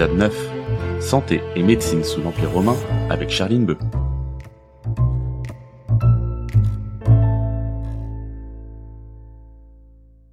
[0.00, 2.76] Épisode 9 Santé et médecine sous l'Empire romain
[3.10, 3.76] avec Charline Beu.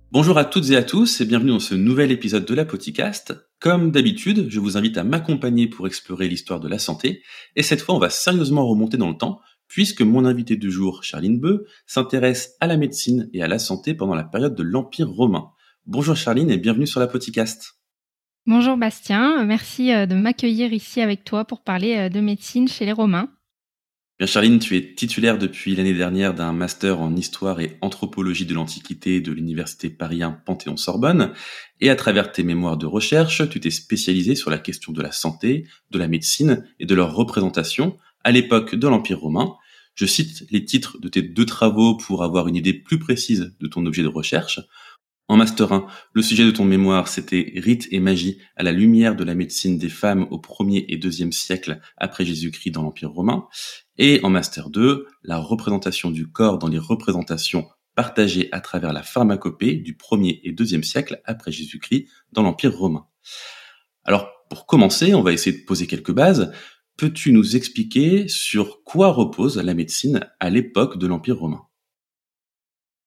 [0.10, 3.36] Bonjour à toutes et à tous et bienvenue dans ce nouvel épisode de la Poticast.
[3.60, 7.22] Comme d'habitude, je vous invite à m'accompagner pour explorer l'histoire de la santé
[7.58, 11.04] et cette fois on va sérieusement remonter dans le temps puisque mon invité du jour,
[11.04, 15.10] Charline Beu, s'intéresse à la médecine et à la santé pendant la période de l'Empire
[15.10, 15.50] romain.
[15.86, 17.77] Bonjour Charline et bienvenue sur la Poticast.
[18.50, 22.86] Bonjour Bastien, merci euh, de m'accueillir ici avec toi pour parler euh, de médecine chez
[22.86, 23.30] les Romains.
[24.20, 28.54] Bien Charline, tu es titulaire depuis l'année dernière d'un master en histoire et anthropologie de
[28.54, 31.34] l'Antiquité de l'Université Paris Panthéon-Sorbonne,
[31.82, 35.12] et à travers tes mémoires de recherche, tu t'es spécialisé sur la question de la
[35.12, 39.56] santé, de la médecine et de leur représentation à l'époque de l'Empire romain.
[39.94, 43.68] Je cite les titres de tes deux travaux pour avoir une idée plus précise de
[43.68, 44.62] ton objet de recherche.
[45.30, 49.14] En Master 1, le sujet de ton mémoire, c'était Rite et magie à la lumière
[49.14, 53.46] de la médecine des femmes au 1er et 2e siècle après Jésus-Christ dans l'Empire romain.
[53.98, 59.04] Et en Master 2, la représentation du corps dans les représentations partagées à travers la
[59.04, 63.06] pharmacopée du 1er et 2e siècle après Jésus-Christ dans l'Empire romain.
[64.06, 66.54] Alors, pour commencer, on va essayer de poser quelques bases.
[66.96, 71.67] Peux-tu nous expliquer sur quoi repose la médecine à l'époque de l'Empire romain?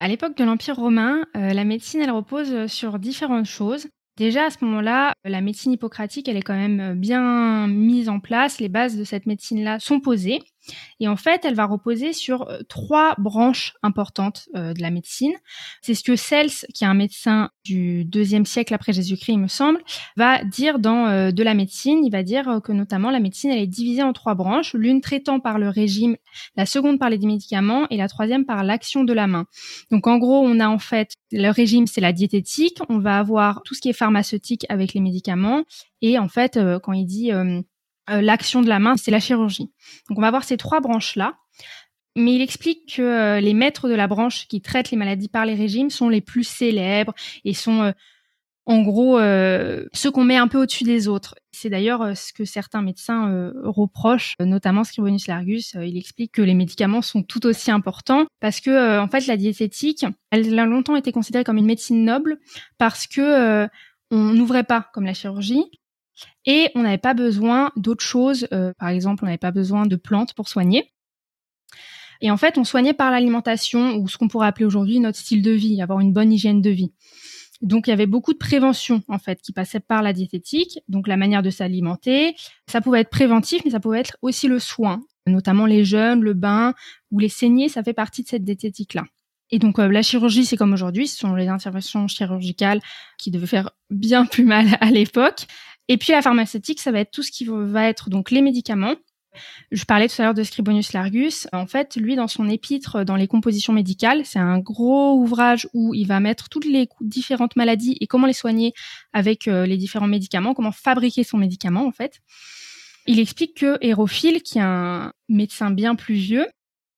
[0.00, 3.86] À l'époque de l'Empire romain, euh, la médecine, elle repose sur différentes choses.
[4.16, 8.60] Déjà, à ce moment-là, la médecine hippocratique, elle est quand même bien mise en place.
[8.60, 10.40] Les bases de cette médecine-là sont posées.
[11.00, 15.32] Et en fait, elle va reposer sur euh, trois branches importantes euh, de la médecine.
[15.82, 19.48] C'est ce que Cels, qui est un médecin du deuxième siècle après Jésus-Christ, il me
[19.48, 19.80] semble,
[20.16, 22.04] va dire dans euh, de la médecine.
[22.04, 25.40] Il va dire que notamment la médecine, elle est divisée en trois branches, l'une traitant
[25.40, 26.16] par le régime,
[26.56, 29.46] la seconde par les médicaments et la troisième par l'action de la main.
[29.90, 32.78] Donc en gros, on a en fait le régime, c'est la diététique.
[32.88, 35.64] On va avoir tout ce qui est pharmaceutique avec les médicaments.
[36.02, 37.60] Et en fait, quand il dit euh,
[38.10, 39.70] l'action de la main, c'est la chirurgie.
[40.08, 41.34] Donc on va voir ces trois branches-là.
[42.16, 45.46] Mais il explique que euh, les maîtres de la branche qui traitent les maladies par
[45.46, 47.92] les régimes sont les plus célèbres et sont euh,
[48.66, 51.34] en gros ceux qu'on met un peu au-dessus des autres.
[51.50, 55.74] C'est d'ailleurs ce que certains médecins reprochent, notamment Scribonius Largus.
[55.74, 60.06] il explique que les médicaments sont tout aussi importants parce que en fait la diététique,
[60.30, 62.38] elle a longtemps été considérée comme une médecine noble
[62.78, 63.66] parce que
[64.12, 65.64] on n'ouvrait pas comme la chirurgie
[66.46, 68.48] et on n'avait pas besoin d'autres choses.
[68.52, 70.92] Euh, par exemple, on n'avait pas besoin de plantes pour soigner.
[72.20, 75.42] Et en fait, on soignait par l'alimentation ou ce qu'on pourrait appeler aujourd'hui notre style
[75.42, 76.92] de vie, avoir une bonne hygiène de vie.
[77.60, 81.06] Donc il y avait beaucoup de prévention en fait qui passait par la diététique, donc
[81.06, 82.34] la manière de s'alimenter.
[82.66, 86.32] Ça pouvait être préventif, mais ça pouvait être aussi le soin, notamment les jeunes, le
[86.32, 86.74] bain
[87.10, 89.04] ou les saignées, ça fait partie de cette diététique là.
[89.50, 92.80] Et donc euh, la chirurgie, c'est comme aujourd'hui, ce sont les interventions chirurgicales
[93.18, 95.46] qui devaient faire bien plus mal à l'époque.
[95.90, 98.94] Et puis la pharmaceutique, ça va être tout ce qui va être donc les médicaments.
[99.72, 101.48] Je parlais tout à l'heure de Scribonius Largus.
[101.52, 105.92] En fait, lui, dans son épître, dans les compositions médicales, c'est un gros ouvrage où
[105.92, 108.72] il va mettre toutes les différentes maladies et comment les soigner
[109.12, 112.20] avec euh, les différents médicaments, comment fabriquer son médicament, en fait.
[113.08, 116.46] Il explique que Hérophile, qui est un médecin bien plus vieux,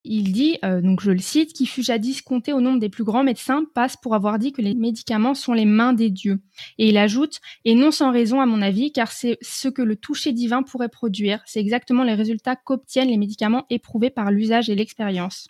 [0.04, 3.04] il dit, euh, donc je le cite, qui fut jadis compté au nombre des plus
[3.04, 6.40] grands médecins passe pour avoir dit que les médicaments sont les mains des dieux.
[6.78, 9.94] Et il ajoute, et non sans raison à mon avis, car c'est ce que le
[9.94, 11.40] toucher divin pourrait produire.
[11.46, 15.48] C'est exactement les résultats qu'obtiennent les médicaments éprouvés par l'usage et l'expérience.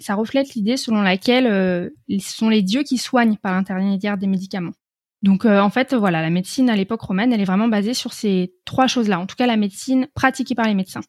[0.00, 4.26] Ça reflète l'idée selon laquelle euh, ce sont les dieux qui soignent par l'intermédiaire des
[4.26, 4.72] médicaments.
[5.22, 8.12] Donc euh, en fait, voilà, la médecine à l'époque romaine, elle est vraiment basée sur
[8.12, 9.20] ces trois choses-là.
[9.20, 11.00] En tout cas, la médecine pratiquée par les médecins.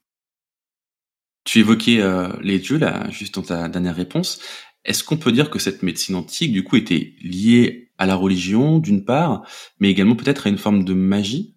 [1.45, 4.41] Tu évoquais euh, les dieux, là, juste dans ta dernière réponse.
[4.83, 8.79] Est-ce qu'on peut dire que cette médecine antique, du coup, était liée à la religion,
[8.79, 9.47] d'une part,
[9.79, 11.55] mais également peut-être à une forme de magie?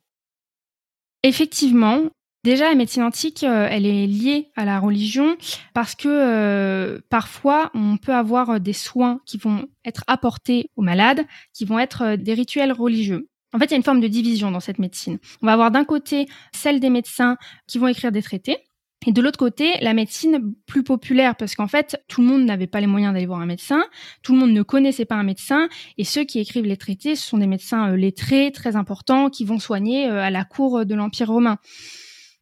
[1.23, 2.03] Effectivement.
[2.45, 5.37] Déjà, la médecine antique, euh, elle est liée à la religion
[5.75, 11.27] parce que euh, parfois, on peut avoir des soins qui vont être apportés aux malades,
[11.53, 13.29] qui vont être des rituels religieux.
[13.53, 15.19] En fait, il y a une forme de division dans cette médecine.
[15.43, 17.37] On va avoir d'un côté celle des médecins
[17.67, 18.59] qui vont écrire des traités,
[19.07, 22.67] Et de l'autre côté, la médecine plus populaire, parce qu'en fait, tout le monde n'avait
[22.67, 23.85] pas les moyens d'aller voir un médecin,
[24.23, 25.69] tout le monde ne connaissait pas un médecin,
[25.99, 29.45] et ceux qui écrivent les traités, ce sont des médecins euh, lettrés, très importants, qui
[29.45, 31.59] vont soigner euh, à la cour de l'Empire romain.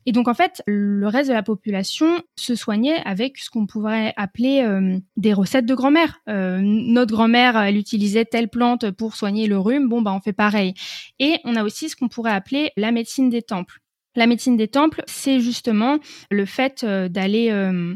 [0.07, 4.15] Et donc en fait, le reste de la population se soignait avec ce qu'on pourrait
[4.17, 6.21] appeler euh, des recettes de grand-mère.
[6.29, 10.75] notre grand-mère, elle utilisait telle plante pour soigner le rhume, bon bah on fait pareil.
[11.19, 13.81] Et on a aussi ce qu'on pourrait appeler la médecine des temples.
[14.17, 15.99] La médecine des temples, c'est justement
[16.31, 17.95] le fait euh, d'aller euh,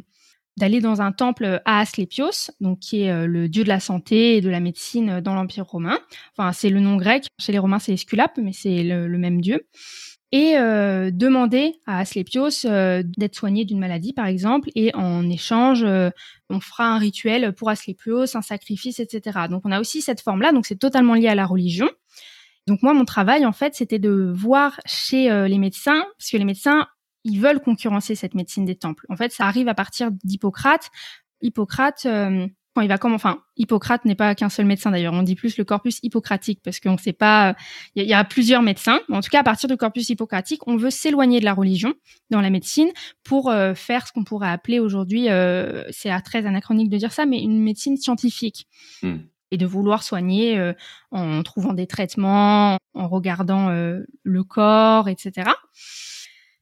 [0.59, 4.37] d'aller dans un temple à Asclépios, donc qui est euh, le dieu de la santé
[4.37, 5.99] et de la médecine dans l'Empire romain.
[6.37, 7.25] Enfin, c'est le nom grec.
[7.39, 9.67] Chez les Romains, c'est Esculape, mais c'est le, même dieu.
[10.33, 16.87] Et demander à Asclépios d'être soigné d'une maladie, par exemple, et en échange, on fera
[16.87, 19.41] un rituel pour Asclépios, un sacrifice, etc.
[19.51, 20.53] Donc, on a aussi cette forme-là.
[20.53, 21.89] Donc, c'est totalement lié à la religion.
[22.67, 26.37] Donc moi, mon travail, en fait, c'était de voir chez euh, les médecins, parce que
[26.37, 26.87] les médecins,
[27.25, 29.07] ils veulent concurrencer cette médecine des temples.
[29.09, 30.91] En fait, ça arrive à partir d'Hippocrate.
[31.43, 35.15] Hippocrate, euh, quand il va comme, enfin, Hippocrate n'est pas qu'un seul médecin d'ailleurs.
[35.15, 37.57] On dit plus le corpus hippocratique parce qu'on ne sait pas.
[37.97, 39.01] Il y, a plusieurs médecins.
[39.11, 41.95] En tout cas, à partir du corpus hippocratique, on veut s'éloigner de la religion
[42.31, 42.91] dans la médecine
[43.25, 45.27] pour euh, faire ce qu'on pourrait appeler aujourd'hui,
[45.91, 48.67] c'est très anachronique de dire ça, mais une médecine scientifique.
[49.03, 49.19] Hmm
[49.51, 50.73] et de vouloir soigner euh,
[51.11, 55.51] en trouvant des traitements, en regardant euh, le corps, etc.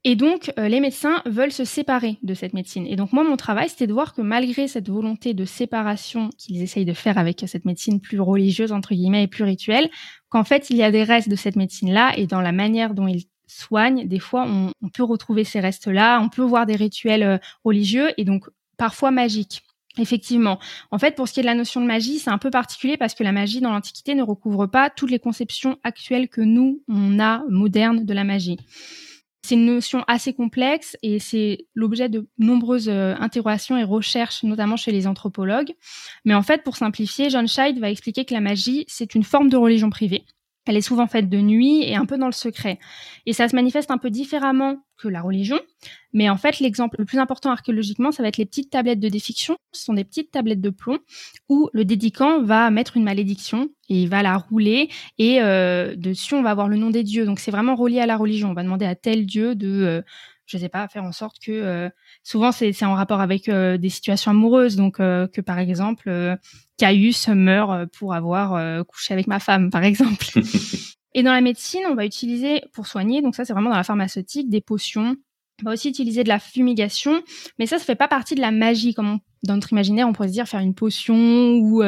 [0.04, 2.86] Et donc, euh, les médecins veulent se séparer de cette médecine.
[2.86, 6.62] Et donc, moi, mon travail, c'était de voir que malgré cette volonté de séparation qu'ils
[6.62, 9.90] essayent de faire avec cette médecine plus religieuse, entre guillemets, et plus rituelle,
[10.28, 13.08] qu'en fait, il y a des restes de cette médecine-là, et dans la manière dont
[13.08, 17.40] ils soignent, des fois, on, on peut retrouver ces restes-là, on peut voir des rituels
[17.64, 19.62] religieux, et donc parfois magiques.
[19.98, 20.58] Effectivement.
[20.90, 22.96] En fait, pour ce qui est de la notion de magie, c'est un peu particulier
[22.96, 26.82] parce que la magie dans l'Antiquité ne recouvre pas toutes les conceptions actuelles que nous,
[26.88, 28.58] on a modernes de la magie.
[29.42, 34.76] C'est une notion assez complexe et c'est l'objet de nombreuses euh, interrogations et recherches, notamment
[34.76, 35.72] chez les anthropologues.
[36.24, 39.48] Mais en fait, pour simplifier, John Scheid va expliquer que la magie, c'est une forme
[39.48, 40.24] de religion privée
[40.68, 42.78] elle est souvent faite de nuit et un peu dans le secret.
[43.26, 45.58] Et ça se manifeste un peu différemment que la religion.
[46.12, 49.08] Mais en fait, l'exemple le plus important archéologiquement, ça va être les petites tablettes de
[49.08, 49.56] défiction.
[49.72, 50.98] Ce sont des petites tablettes de plomb
[51.48, 54.88] où le dédicant va mettre une malédiction et il va la rouler
[55.18, 57.24] et euh, dessus on va avoir le nom des dieux.
[57.24, 58.50] Donc c'est vraiment relié à la religion.
[58.50, 60.02] On va demander à tel dieu de euh,
[60.48, 61.90] je sais pas, faire en sorte que euh,
[62.22, 66.38] souvent c'est en rapport avec euh, des situations amoureuses, donc euh, que par exemple
[66.78, 70.26] Caius meurt pour avoir couché avec ma femme, par exemple.
[71.14, 73.84] Et dans la médecine, on va utiliser pour soigner, donc ça c'est vraiment dans la
[73.84, 75.16] pharmaceutique, des potions.
[75.62, 77.22] On va aussi utiliser de la fumigation,
[77.58, 80.28] mais ça, ça fait pas partie de la magie, comme dans notre imaginaire, on pourrait
[80.28, 81.82] se dire faire une potion ou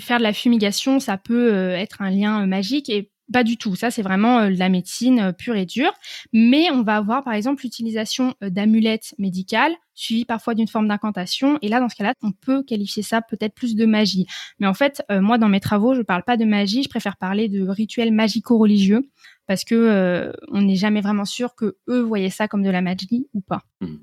[0.00, 3.74] faire de la fumigation, ça peut être un lien magique et pas du tout.
[3.76, 5.92] Ça, c'est vraiment euh, la médecine euh, pure et dure.
[6.32, 11.58] Mais on va avoir, par exemple, l'utilisation euh, d'amulettes médicales, suivies parfois d'une forme d'incantation.
[11.62, 14.26] Et là, dans ce cas-là, on peut qualifier ça peut-être plus de magie.
[14.58, 16.84] Mais en fait, moi, dans mes travaux, je ne parle pas de magie.
[16.84, 19.10] Je préfère parler de rituels magico-religieux
[19.46, 23.26] parce que on n'est jamais vraiment sûr que eux voyaient ça comme de la magie
[23.34, 23.64] ou pas.
[23.80, 23.96] Mmh.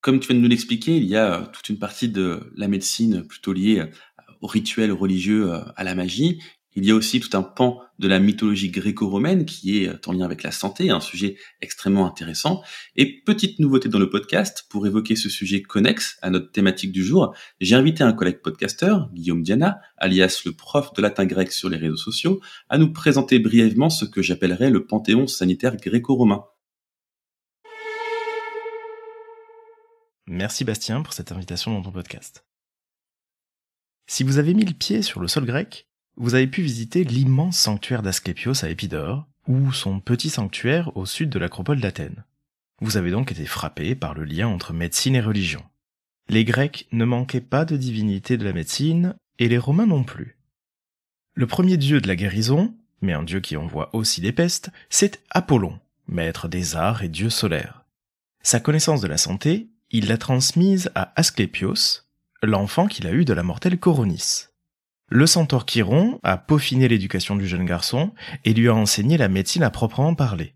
[0.00, 3.22] Comme tu viens de nous l'expliquer, il y a toute une partie de la médecine
[3.24, 3.84] plutôt liée
[4.40, 6.40] aux rituels religieux, à la magie,
[6.78, 10.24] il y a aussi tout un pan de la mythologie gréco-romaine qui est en lien
[10.24, 12.62] avec la santé, un sujet extrêmement intéressant.
[12.94, 17.02] Et petite nouveauté dans le podcast, pour évoquer ce sujet connexe à notre thématique du
[17.02, 21.68] jour, j'ai invité un collègue podcasteur, Guillaume Diana, alias le prof de latin grec sur
[21.68, 26.44] les réseaux sociaux, à nous présenter brièvement ce que j'appellerais le panthéon sanitaire gréco-romain.
[30.28, 32.44] Merci Bastien pour cette invitation dans ton podcast.
[34.06, 35.87] Si vous avez mis le pied sur le sol grec,
[36.18, 41.30] vous avez pu visiter l'immense sanctuaire d'Asclépios à Épidore, ou son petit sanctuaire au sud
[41.30, 42.24] de l'acropole d'Athènes.
[42.80, 45.64] Vous avez donc été frappé par le lien entre médecine et religion.
[46.28, 50.36] Les Grecs ne manquaient pas de divinité de la médecine, et les Romains non plus.
[51.34, 55.22] Le premier dieu de la guérison, mais un dieu qui envoie aussi des pestes, c'est
[55.30, 57.84] Apollon, maître des arts et dieu solaire.
[58.42, 62.02] Sa connaissance de la santé, il l'a transmise à Asclépios,
[62.42, 64.47] l'enfant qu'il a eu de la mortelle Coronis.
[65.10, 68.12] Le centaure Chiron a peaufiné l'éducation du jeune garçon
[68.44, 70.54] et lui a enseigné la médecine à proprement parler.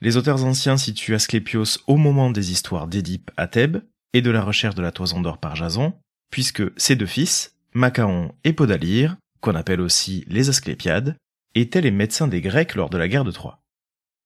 [0.00, 4.42] Les auteurs anciens situent Asclépios au moment des histoires d'Édipe à Thèbes et de la
[4.42, 5.94] recherche de la toison d'or par Jason,
[6.30, 11.16] puisque ses deux fils, Macaon et Podalyre, qu'on appelle aussi les Asclépiades,
[11.54, 13.62] étaient les médecins des Grecs lors de la guerre de Troie.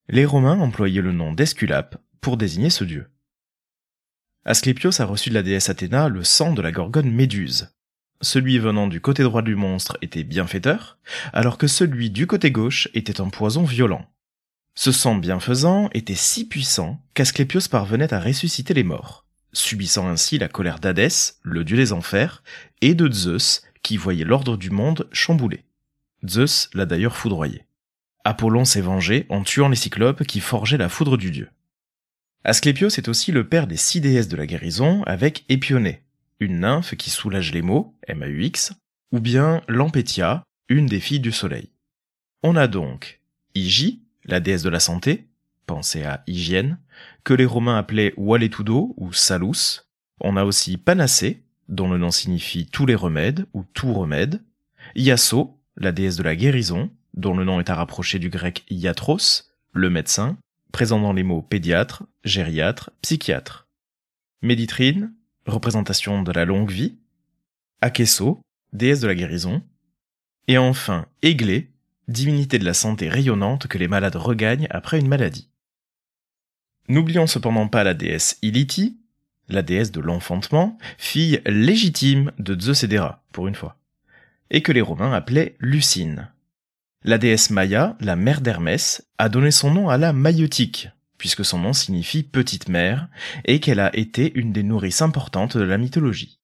[0.08, 3.08] Les Romains employaient le nom d'Esculape pour désigner ce dieu.
[4.44, 7.72] Asclépios a reçu de la déesse Athéna le sang de la gorgone Méduse,
[8.22, 10.98] celui venant du côté droit du monstre était bienfaiteur,
[11.32, 14.06] alors que celui du côté gauche était un poison violent.
[14.74, 20.48] Ce sang bienfaisant était si puissant qu'Asclépios parvenait à ressusciter les morts, subissant ainsi la
[20.48, 22.42] colère d'Hadès, le dieu des enfers,
[22.80, 25.64] et de Zeus, qui voyait l'ordre du monde chamboulé.
[26.26, 27.66] Zeus l'a d'ailleurs foudroyé.
[28.24, 31.50] Apollon s'est vengé en tuant les cyclopes qui forgeaient la foudre du dieu.
[32.44, 36.02] Asclépios est aussi le père des six déesses de la guérison avec Épionée,
[36.42, 38.74] une nymphe qui soulage les maux, M-A-U-X,
[39.12, 41.70] ou bien Lampétia, une des filles du soleil.
[42.42, 43.20] On a donc
[43.54, 45.28] Igi, la déesse de la santé,
[45.66, 46.78] pensez à hygiène,
[47.24, 49.84] que les Romains appelaient Waletudo ou Salus.
[50.20, 54.42] On a aussi Panacée, dont le nom signifie tous les remèdes ou tout remède.
[54.96, 59.52] Iaso, la déesse de la guérison, dont le nom est à rapprocher du grec iatros,
[59.72, 60.36] le médecin,
[60.72, 63.68] présent dans les mots pédiatre, gériatre, psychiatre.
[64.42, 65.12] Méditrine,
[65.46, 66.96] représentation de la longue vie.
[67.80, 68.40] Akeso,
[68.72, 69.62] déesse de la guérison.
[70.48, 71.70] Et enfin, Églé,
[72.08, 75.48] divinité de la santé rayonnante que les malades regagnent après une maladie.
[76.88, 78.98] N'oublions cependant pas la déesse Iliti,
[79.48, 82.98] la déesse de l'enfantement, fille légitime de Zeus et
[83.32, 83.76] pour une fois,
[84.50, 86.28] et que les Romains appelaient Lucine.
[87.04, 90.88] La déesse Maya, la mère d'Hermès, a donné son nom à la maïotique,
[91.22, 93.06] puisque son nom signifie petite mère,
[93.44, 96.40] et qu'elle a été une des nourrices importantes de la mythologie.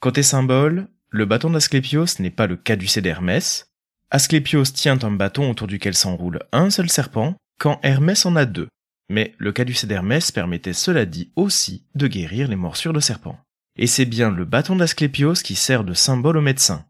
[0.00, 3.70] Côté symbole, le bâton d'Asclépios n'est pas le caducée d'Hermès.
[4.10, 8.68] Asclépios tient un bâton autour duquel s'enroule un seul serpent, quand Hermès en a deux.
[9.08, 13.40] Mais le caducée d'Hermès permettait cela dit aussi de guérir les morsures de serpents.
[13.78, 16.84] Et c'est bien le bâton d'Asclépios qui sert de symbole aux médecins.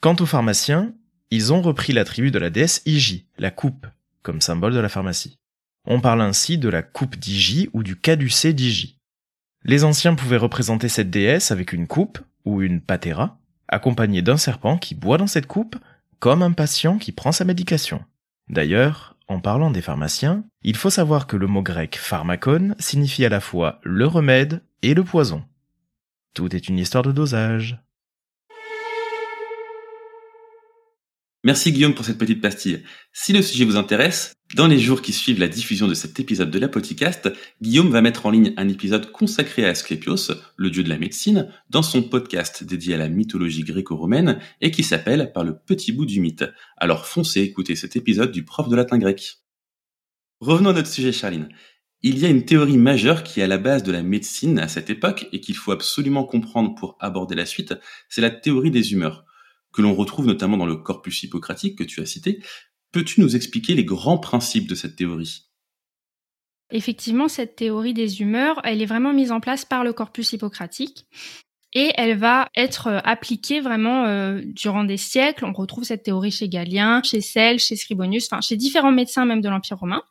[0.00, 0.92] Quant aux pharmaciens,
[1.30, 3.86] ils ont repris l'attribut de la déesse Igi, la coupe,
[4.24, 5.39] comme symbole de la pharmacie.
[5.86, 8.98] On parle ainsi de la coupe d'Igi ou du caducée d'Igi.
[9.64, 14.78] Les anciens pouvaient représenter cette déesse avec une coupe, ou une patera, accompagnée d'un serpent
[14.78, 15.76] qui boit dans cette coupe,
[16.18, 18.04] comme un patient qui prend sa médication.
[18.48, 23.28] D'ailleurs, en parlant des pharmaciens, il faut savoir que le mot grec pharmacon signifie à
[23.28, 25.44] la fois le remède et le poison.
[26.34, 27.80] Tout est une histoire de dosage.
[31.42, 32.82] Merci Guillaume pour cette petite pastille.
[33.14, 36.50] Si le sujet vous intéresse, dans les jours qui suivent la diffusion de cet épisode
[36.50, 37.32] de la podcast,
[37.62, 41.50] Guillaume va mettre en ligne un épisode consacré à Asclepios, le dieu de la médecine,
[41.70, 46.04] dans son podcast dédié à la mythologie gréco-romaine et qui s'appelle Par le petit bout
[46.04, 46.44] du mythe.
[46.76, 49.38] Alors foncez écouter cet épisode du prof de latin grec.
[50.40, 51.48] Revenons à notre sujet Charline.
[52.02, 54.68] Il y a une théorie majeure qui est à la base de la médecine à
[54.68, 57.74] cette époque et qu'il faut absolument comprendre pour aborder la suite,
[58.10, 59.24] c'est la théorie des humeurs
[59.72, 62.42] que l'on retrouve notamment dans le corpus hippocratique que tu as cité.
[62.92, 65.46] Peux-tu nous expliquer les grands principes de cette théorie?
[66.70, 71.06] Effectivement, cette théorie des humeurs, elle est vraiment mise en place par le corpus hippocratique
[71.72, 75.44] et elle va être euh, appliquée vraiment euh, durant des siècles.
[75.44, 79.40] On retrouve cette théorie chez Galien, chez Celle, chez Scribonius, enfin chez différents médecins même
[79.40, 80.02] de l'Empire romain.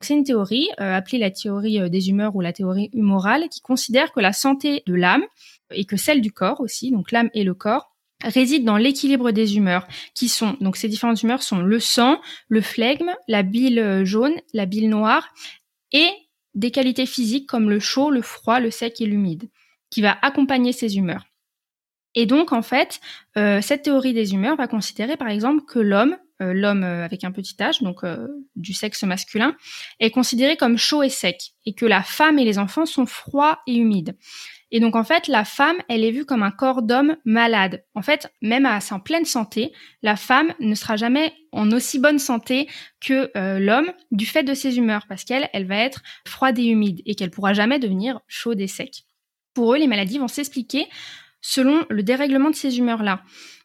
[0.00, 4.12] C'est une théorie euh, appelée la théorie des humeurs ou la théorie humorale qui considère
[4.12, 5.24] que la santé de l'âme
[5.70, 9.56] et que celle du corps aussi, donc l'âme et le corps, réside dans l'équilibre des
[9.56, 14.04] humeurs, qui sont, donc ces différentes humeurs sont le sang, le flegme, la bile euh,
[14.04, 15.28] jaune, la bile noire,
[15.92, 16.08] et
[16.54, 19.50] des qualités physiques comme le chaud, le froid, le sec et l'humide,
[19.90, 21.26] qui va accompagner ces humeurs.
[22.14, 23.00] Et donc, en fait,
[23.36, 27.32] euh, cette théorie des humeurs va considérer, par exemple, que l'homme, euh, l'homme avec un
[27.32, 28.00] petit âge, donc
[28.54, 29.54] du sexe masculin,
[30.00, 33.60] est considéré comme chaud et sec, et que la femme et les enfants sont froids
[33.66, 34.16] et humides.
[34.72, 37.84] Et donc en fait, la femme, elle est vue comme un corps d'homme malade.
[37.94, 42.68] En fait, même en pleine santé, la femme ne sera jamais en aussi bonne santé
[43.00, 46.64] que euh, l'homme du fait de ses humeurs, parce qu'elle, elle va être froide et
[46.64, 49.04] humide et qu'elle pourra jamais devenir chaude et sec.
[49.54, 50.86] Pour eux, les maladies vont s'expliquer
[51.40, 53.22] selon le dérèglement de ces humeurs-là.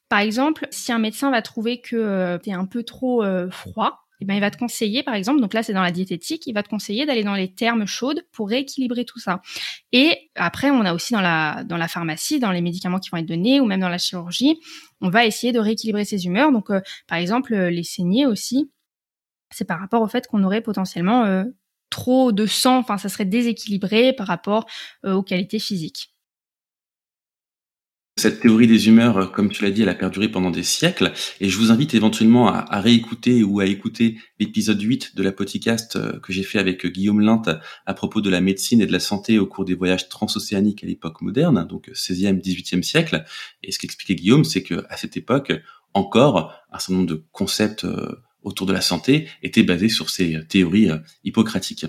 [0.07, 3.49] Par exemple, si un médecin va trouver que euh, tu es un peu trop euh,
[3.49, 6.45] froid, eh ben, il va te conseiller, par exemple, donc là c'est dans la diététique,
[6.45, 9.41] il va te conseiller d'aller dans les termes chaudes pour rééquilibrer tout ça.
[9.91, 13.17] Et après, on a aussi dans la, dans la pharmacie, dans les médicaments qui vont
[13.17, 14.59] être donnés ou même dans la chirurgie,
[15.01, 16.51] on va essayer de rééquilibrer ses humeurs.
[16.51, 18.71] Donc, euh, par exemple, euh, les saignées aussi,
[19.49, 21.43] c'est par rapport au fait qu'on aurait potentiellement euh,
[21.89, 24.65] trop de sang, enfin ça serait déséquilibré par rapport
[25.03, 26.13] aux qualités physiques.
[28.17, 31.13] Cette théorie des humeurs, euh, comme tu l'as dit, elle a perduré pendant des siècles,
[31.39, 35.95] et je vous invite éventuellement à, réécouter ou à écouter l'épisode 8 de la podcast
[35.95, 37.43] euh, que j'ai fait avec euh, Guillaume Lint
[37.85, 40.87] à propos de la médecine et de la santé au cours des voyages transocéaniques à
[40.87, 43.23] l'époque moderne, donc 16e, 18e siècle.
[43.63, 45.53] Et ce qu'expliquait Guillaume, c'est que à cette époque,
[45.93, 47.85] encore, un certain nombre de concepts
[48.43, 50.89] autour de la santé étaient basés sur ces théories
[51.23, 51.85] hippocratiques.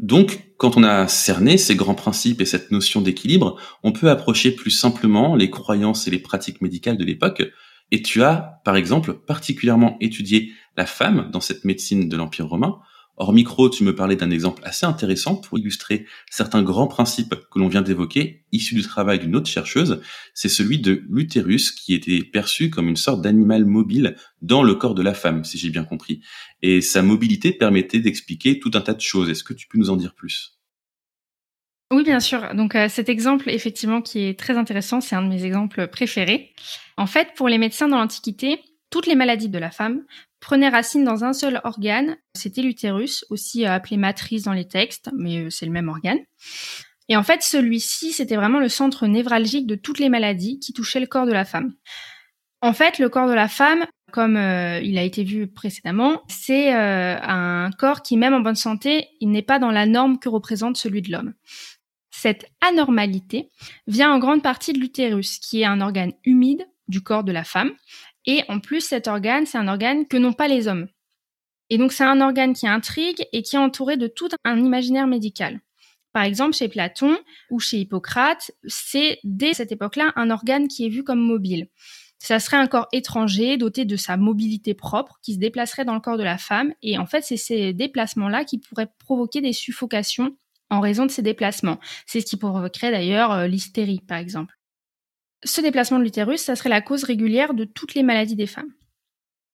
[0.00, 4.50] Donc, quand on a cerné ces grands principes et cette notion d'équilibre, on peut approcher
[4.50, 7.42] plus simplement les croyances et les pratiques médicales de l'époque.
[7.90, 12.78] Et tu as, par exemple, particulièrement étudié la femme dans cette médecine de l'Empire romain.
[13.22, 17.58] Hors micro, tu me parlais d'un exemple assez intéressant pour illustrer certains grands principes que
[17.58, 20.00] l'on vient d'évoquer, issus du travail d'une autre chercheuse.
[20.32, 24.94] C'est celui de l'utérus, qui était perçu comme une sorte d'animal mobile dans le corps
[24.94, 26.22] de la femme, si j'ai bien compris.
[26.62, 29.28] Et sa mobilité permettait d'expliquer tout un tas de choses.
[29.28, 30.58] Est-ce que tu peux nous en dire plus?
[31.92, 32.54] Oui, bien sûr.
[32.54, 36.54] Donc euh, cet exemple, effectivement, qui est très intéressant, c'est un de mes exemples préférés.
[36.96, 40.04] En fait, pour les médecins dans l'Antiquité, toutes les maladies de la femme
[40.40, 45.10] prenaient racine dans un seul organe, c'était l'utérus, aussi euh, appelé matrice dans les textes,
[45.16, 46.18] mais euh, c'est le même organe.
[47.08, 51.00] Et en fait, celui-ci, c'était vraiment le centre névralgique de toutes les maladies qui touchaient
[51.00, 51.74] le corps de la femme.
[52.62, 57.70] En fait, le corps de la femme, comme il a été vu précédemment, c'est un
[57.78, 61.02] corps qui, même en bonne santé, il n'est pas dans la norme que représente celui
[61.02, 61.32] de l'homme.
[62.10, 63.50] Cette anormalité
[63.86, 67.44] vient en grande partie de l'utérus, qui est un organe humide du corps de la
[67.44, 67.72] femme.
[68.26, 70.88] Et en plus, cet organe, c'est un organe que n'ont pas les hommes.
[71.70, 75.06] Et donc, c'est un organe qui intrigue et qui est entouré de tout un imaginaire
[75.06, 75.60] médical.
[76.12, 77.16] Par exemple, chez Platon
[77.50, 81.68] ou chez Hippocrate, c'est dès cette époque-là un organe qui est vu comme mobile.
[82.18, 86.00] Ça serait un corps étranger doté de sa mobilité propre qui se déplacerait dans le
[86.00, 86.74] corps de la femme.
[86.82, 90.36] Et en fait, c'est ces déplacements-là qui pourraient provoquer des suffocations
[90.68, 91.78] en raison de ces déplacements.
[92.06, 94.59] C'est ce qui provoquerait d'ailleurs euh, l'hystérie, par exemple.
[95.44, 98.72] Ce déplacement de l'utérus, ça serait la cause régulière de toutes les maladies des femmes.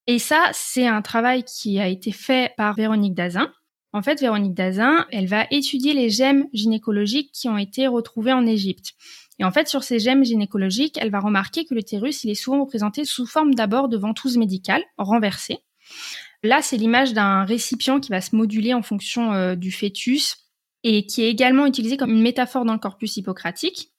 [0.06, 3.52] Et ça, c'est un travail qui a été fait par Véronique Dazin.
[3.92, 8.46] En fait, Véronique Dazin, elle va étudier les gemmes gynécologiques qui ont été retrouvées en
[8.46, 8.92] Égypte.
[9.38, 12.60] Et en fait, sur ces gemmes gynécologiques, elle va remarquer que l'utérus, il est souvent
[12.60, 15.58] représenté sous forme d'abord de ventouse médicale, renversée.
[16.42, 20.36] Là, c'est l'image d'un récipient qui va se moduler en fonction euh, du fœtus
[20.84, 23.92] et qui est également utilisé comme une métaphore dans le corpus hippocratique.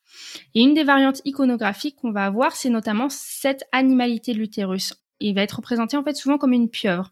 [0.56, 4.94] Et une des variantes iconographiques qu'on va avoir, c'est notamment cette animalité de l'utérus.
[5.20, 7.12] Il va être représenté en fait souvent comme une pieuvre.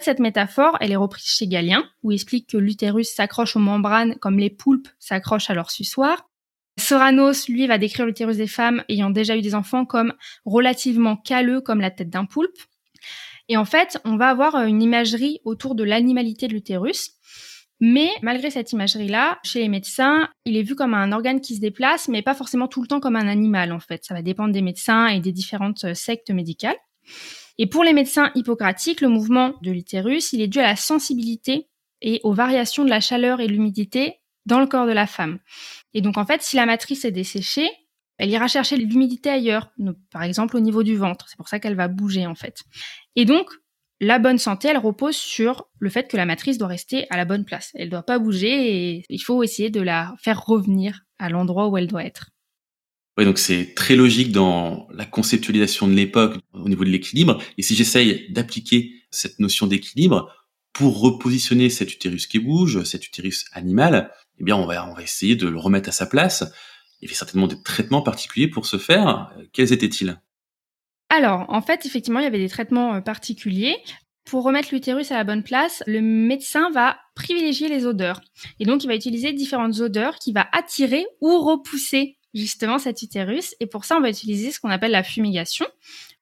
[0.00, 4.16] Cette métaphore, elle est reprise chez Galien, où il explique que l'utérus s'accroche aux membranes
[4.18, 6.28] comme les poulpes s'accrochent à leur suçoir.
[6.78, 10.12] Soranos, lui, va décrire l'utérus des femmes ayant déjà eu des enfants comme
[10.44, 12.58] relativement calleux comme la tête d'un poulpe.
[13.48, 17.12] Et en fait, on va avoir une imagerie autour de l'animalité de l'utérus.
[17.80, 21.60] Mais malgré cette imagerie-là, chez les médecins, il est vu comme un organe qui se
[21.60, 24.04] déplace, mais pas forcément tout le temps comme un animal, en fait.
[24.04, 26.76] Ça va dépendre des médecins et des différentes euh, sectes médicales.
[27.58, 31.68] Et pour les médecins hippocratiques, le mouvement de l'utérus, il est dû à la sensibilité
[32.00, 35.38] et aux variations de la chaleur et l'humidité dans le corps de la femme.
[35.94, 37.70] Et donc, en fait, si la matrice est desséchée,
[38.18, 39.72] elle ira chercher l'humidité ailleurs,
[40.10, 41.28] par exemple au niveau du ventre.
[41.28, 42.62] C'est pour ça qu'elle va bouger, en fait.
[43.16, 43.50] Et donc,
[44.00, 47.24] la bonne santé, elle repose sur le fait que la matrice doit rester à la
[47.24, 47.70] bonne place.
[47.74, 51.68] Elle ne doit pas bouger et il faut essayer de la faire revenir à l'endroit
[51.68, 52.30] où elle doit être.
[53.16, 57.40] Oui, donc c'est très logique dans la conceptualisation de l'époque au niveau de l'équilibre.
[57.56, 60.32] Et si j'essaye d'appliquer cette notion d'équilibre
[60.72, 65.02] pour repositionner cet utérus qui bouge, cet utérus animal, eh bien on va, on va
[65.02, 66.42] essayer de le remettre à sa place.
[67.00, 69.32] Il y avait certainement des traitements particuliers pour ce faire.
[69.52, 70.18] Quels étaient-ils?
[71.08, 73.76] Alors, en fait, effectivement, il y avait des traitements euh, particuliers.
[74.24, 78.20] Pour remettre l'utérus à la bonne place, le médecin va privilégier les odeurs.
[78.58, 83.54] Et donc, il va utiliser différentes odeurs qui va attirer ou repousser justement cet utérus.
[83.60, 85.66] Et pour ça, on va utiliser ce qu'on appelle la fumigation.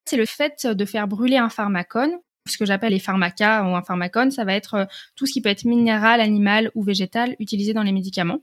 [0.04, 2.12] C'est le fait de faire brûler un pharmacone.
[2.48, 5.40] Ce que j'appelle les pharmacas ou un pharmacone, ça va être euh, tout ce qui
[5.40, 8.40] peut être minéral, animal ou végétal utilisé dans les médicaments.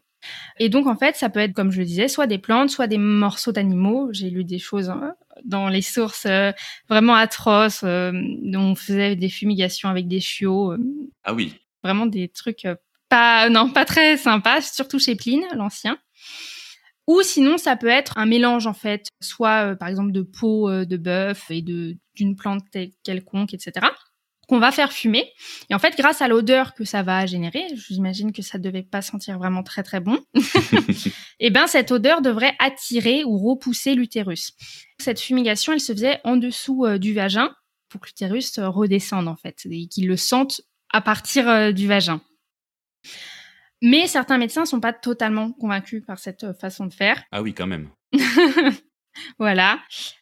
[0.57, 2.87] Et donc, en fait, ça peut être, comme je le disais, soit des plantes, soit
[2.87, 4.09] des morceaux d'animaux.
[4.11, 6.51] J'ai lu des choses hein, dans les sources euh,
[6.87, 7.81] vraiment atroces.
[7.83, 8.11] Euh,
[8.53, 10.73] on faisait des fumigations avec des chiots.
[10.73, 10.77] Euh,
[11.23, 11.55] ah oui.
[11.83, 12.67] Vraiment des trucs
[13.07, 15.97] pas, non, pas très sympas, surtout chez Pline, l'ancien.
[17.07, 20.97] Ou sinon, ça peut être un mélange, en fait, soit, par exemple, de peau de
[20.97, 22.63] bœuf et de, d'une plante
[23.03, 23.87] quelconque, etc
[24.49, 25.31] qu'on va faire fumer.
[25.69, 29.03] Et en fait, grâce à l'odeur que ça va générer, j'imagine que ça devait pas
[29.03, 30.19] sentir vraiment très très bon.
[30.33, 30.39] et
[31.39, 34.53] eh ben cette odeur devrait attirer ou repousser l'utérus.
[34.97, 37.53] Cette fumigation, elle se faisait en dessous euh, du vagin
[37.89, 41.87] pour que l'utérus euh, redescende en fait et qu'il le sente à partir euh, du
[41.87, 42.19] vagin.
[43.83, 47.23] Mais certains médecins sont pas totalement convaincus par cette façon de faire.
[47.31, 47.89] Ah oui, quand même.
[49.37, 49.79] voilà.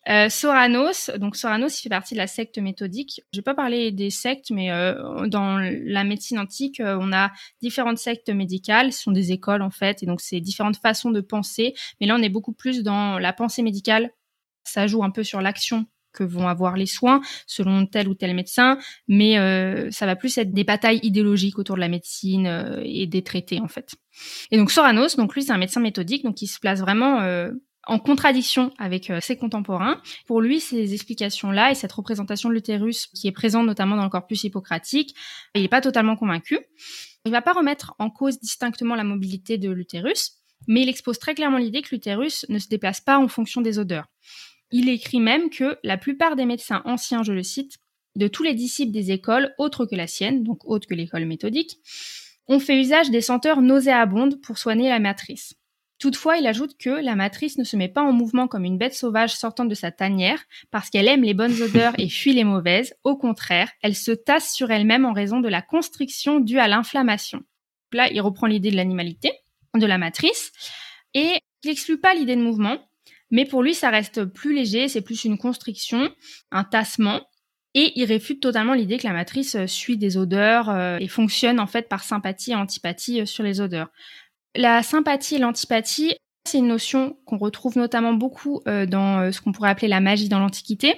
[0.10, 3.22] Euh, Soranos, donc Soranos, il fait partie de la secte méthodique.
[3.34, 7.32] Je vais pas parler des sectes, mais euh, dans la médecine antique, euh, on a
[7.62, 8.94] différentes sectes médicales.
[8.94, 11.74] Ce sont des écoles en fait, et donc c'est différentes façons de penser.
[12.00, 14.12] Mais là, on est beaucoup plus dans la pensée médicale.
[14.64, 18.34] Ça joue un peu sur l'action que vont avoir les soins selon tel ou tel
[18.34, 19.36] médecin, mais
[19.92, 23.68] ça va plus être des batailles idéologiques autour de la médecine et des traités en
[23.68, 23.94] fait.
[24.50, 27.22] Et donc Soranos, donc lui c'est un médecin méthodique, donc il se place vraiment
[27.88, 30.02] en contradiction avec euh, ses contemporains.
[30.28, 34.10] Pour lui, ces explications-là et cette représentation de l'utérus qui est présente notamment dans le
[34.10, 35.16] corpus hippocratique,
[35.56, 36.60] il n'est pas totalement convaincu.
[37.26, 40.34] Il ne va pas remettre en cause distinctement la mobilité de l'utérus,
[40.68, 43.80] mais il expose très clairement l'idée que l'utérus ne se déplace pas en fonction des
[43.80, 44.08] odeurs.
[44.72, 47.78] Il écrit même que la plupart des médecins anciens, je le cite,
[48.16, 51.78] de tous les disciples des écoles autres que la sienne, donc autres que l'école méthodique,
[52.48, 55.54] ont fait usage des senteurs nauséabondes pour soigner la matrice.
[56.00, 58.94] Toutefois, il ajoute que la matrice ne se met pas en mouvement comme une bête
[58.94, 62.94] sauvage sortant de sa tanière parce qu'elle aime les bonnes odeurs et fuit les mauvaises.
[63.04, 67.42] Au contraire, elle se tasse sur elle-même en raison de la constriction due à l'inflammation.
[67.94, 69.32] Là, il reprend l'idée de l'animalité,
[69.76, 70.52] de la matrice,
[71.14, 72.78] et il n'exclut pas l'idée de mouvement,
[73.32, 76.10] mais pour lui, ça reste plus léger, c'est plus une constriction,
[76.52, 77.22] un tassement,
[77.74, 81.68] et il réfute totalement l'idée que la matrice suit des odeurs euh, et fonctionne en
[81.68, 83.90] fait par sympathie et antipathie euh, sur les odeurs.
[84.58, 86.16] La sympathie et l'antipathie,
[86.48, 90.00] c'est une notion qu'on retrouve notamment beaucoup euh, dans euh, ce qu'on pourrait appeler la
[90.00, 90.96] magie dans l'Antiquité.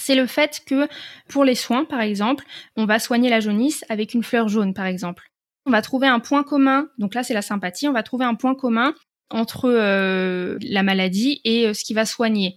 [0.00, 0.86] C'est le fait que
[1.28, 2.44] pour les soins, par exemple,
[2.76, 5.28] on va soigner la jaunisse avec une fleur jaune, par exemple.
[5.66, 8.36] On va trouver un point commun, donc là c'est la sympathie, on va trouver un
[8.36, 8.94] point commun
[9.28, 12.56] entre euh, la maladie et ce qui va soigner.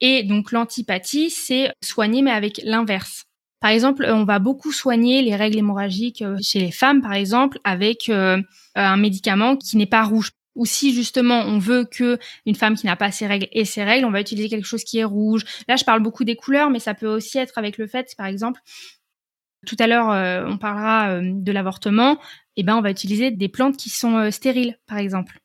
[0.00, 3.27] Et donc l'antipathie, c'est soigner mais avec l'inverse.
[3.60, 8.08] Par exemple, on va beaucoup soigner les règles hémorragiques chez les femmes, par exemple, avec
[8.08, 8.40] euh,
[8.76, 10.30] un médicament qui n'est pas rouge.
[10.54, 13.84] Ou si justement on veut que une femme qui n'a pas ses règles ait ses
[13.84, 15.44] règles, on va utiliser quelque chose qui est rouge.
[15.68, 18.26] Là, je parle beaucoup des couleurs, mais ça peut aussi être avec le fait, par
[18.26, 18.60] exemple,
[19.66, 22.18] tout à l'heure, euh, on parlera euh, de l'avortement.
[22.56, 25.38] Eh ben, on va utiliser des plantes qui sont stériles, par exemple.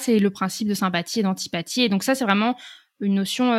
[0.00, 1.82] C'est le principe de sympathie et d'antipathie.
[1.82, 2.56] Et donc ça, c'est vraiment
[3.00, 3.52] une notion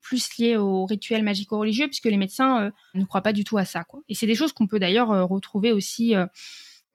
[0.00, 3.84] plus liée au rituel magico-religieux, puisque les médecins ne croient pas du tout à ça.
[3.84, 4.00] Quoi.
[4.08, 6.14] Et c'est des choses qu'on peut d'ailleurs retrouver aussi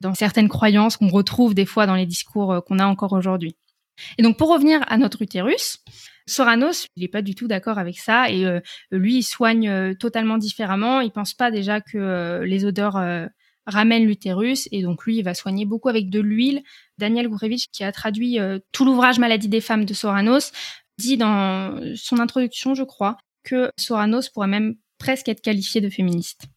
[0.01, 3.55] dans certaines croyances qu'on retrouve des fois dans les discours euh, qu'on a encore aujourd'hui.
[4.17, 5.79] Et donc pour revenir à notre utérus,
[6.27, 8.59] Soranos, il n'est pas du tout d'accord avec ça et euh,
[8.91, 10.99] lui, il soigne euh, totalement différemment.
[10.99, 12.99] Il pense pas déjà que les odeurs
[13.65, 16.61] ramènent l'utérus et donc lui, il va soigner beaucoup avec de l'huile.
[16.97, 18.37] Daniel Gourevitch, qui a traduit
[18.71, 20.51] tout l'ouvrage Maladie des femmes de Soranos,
[20.97, 26.47] dit dans son introduction, je crois, que Soranos pourrait même presque être qualifié de féministe.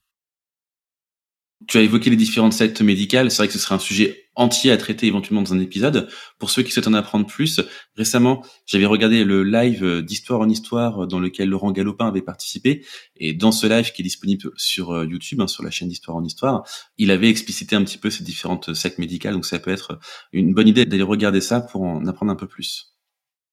[1.66, 3.31] Tu as évoqué les différentes sectes médicales.
[3.33, 6.09] C'est vrai que ce serait un sujet entier à traiter éventuellement dans un épisode.
[6.38, 7.61] Pour ceux qui souhaitent en apprendre plus,
[7.96, 12.87] récemment, j'avais regardé le live d'Histoire en Histoire dans lequel Laurent Galopin avait participé.
[13.16, 16.16] Et dans ce live qui est disponible sur euh, YouTube, hein, sur la chaîne d'Histoire
[16.16, 16.62] en Histoire,
[16.96, 19.35] il avait explicité un petit peu ces différentes sectes médicales.
[19.35, 19.98] Donc ça peut être
[20.33, 22.98] une bonne idée d'aller regarder ça pour en apprendre un peu plus.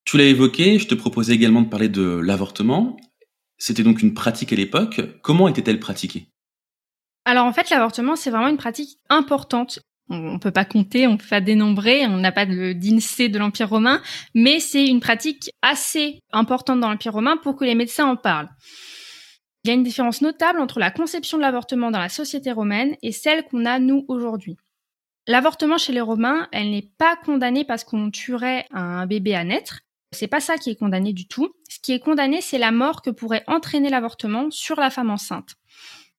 [0.06, 2.96] Tu l'as évoqué, je te proposais également de parler de l'avortement.
[3.58, 5.02] C'était donc une pratique à l'époque.
[5.24, 6.28] Comment était-elle pratiquée?
[7.26, 9.80] Alors en fait, l'avortement, c'est vraiment une pratique importante.
[10.10, 13.40] On ne peut pas compter, on peut pas dénombrer, on n'a pas de d'INSEE de
[13.40, 14.04] l'Empire romain,
[14.36, 18.50] mais c'est une pratique assez importante dans l'Empire romain pour que les médecins en parlent.
[19.64, 22.96] Il y a une différence notable entre la conception de l'avortement dans la société romaine
[23.02, 24.58] et celle qu'on a nous aujourd'hui.
[25.28, 29.80] L'avortement chez les Romains, elle n'est pas condamnée parce qu'on tuerait un bébé à naître.
[30.16, 31.54] C'est pas ça qui est condamné du tout.
[31.70, 35.56] Ce qui est condamné, c'est la mort que pourrait entraîner l'avortement sur la femme enceinte.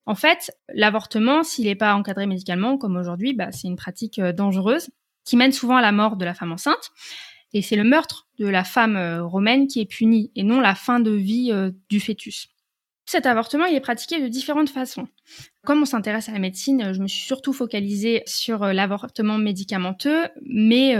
[0.04, 4.32] En fait, l'avortement, s'il n'est pas encadré médicalement, comme aujourd'hui, bah, c'est une pratique euh,
[4.32, 4.90] dangereuse
[5.24, 6.92] qui mène souvent à la mort de la femme enceinte.
[7.52, 10.76] Et c'est le meurtre de la femme euh, romaine qui est puni et non la
[10.76, 12.48] fin de vie euh, du fœtus.
[13.04, 15.08] Cet avortement, il est pratiqué de différentes façons.
[15.64, 20.96] Comme on s'intéresse à la médecine, je me suis surtout focalisée sur l'avortement médicamenteux, mais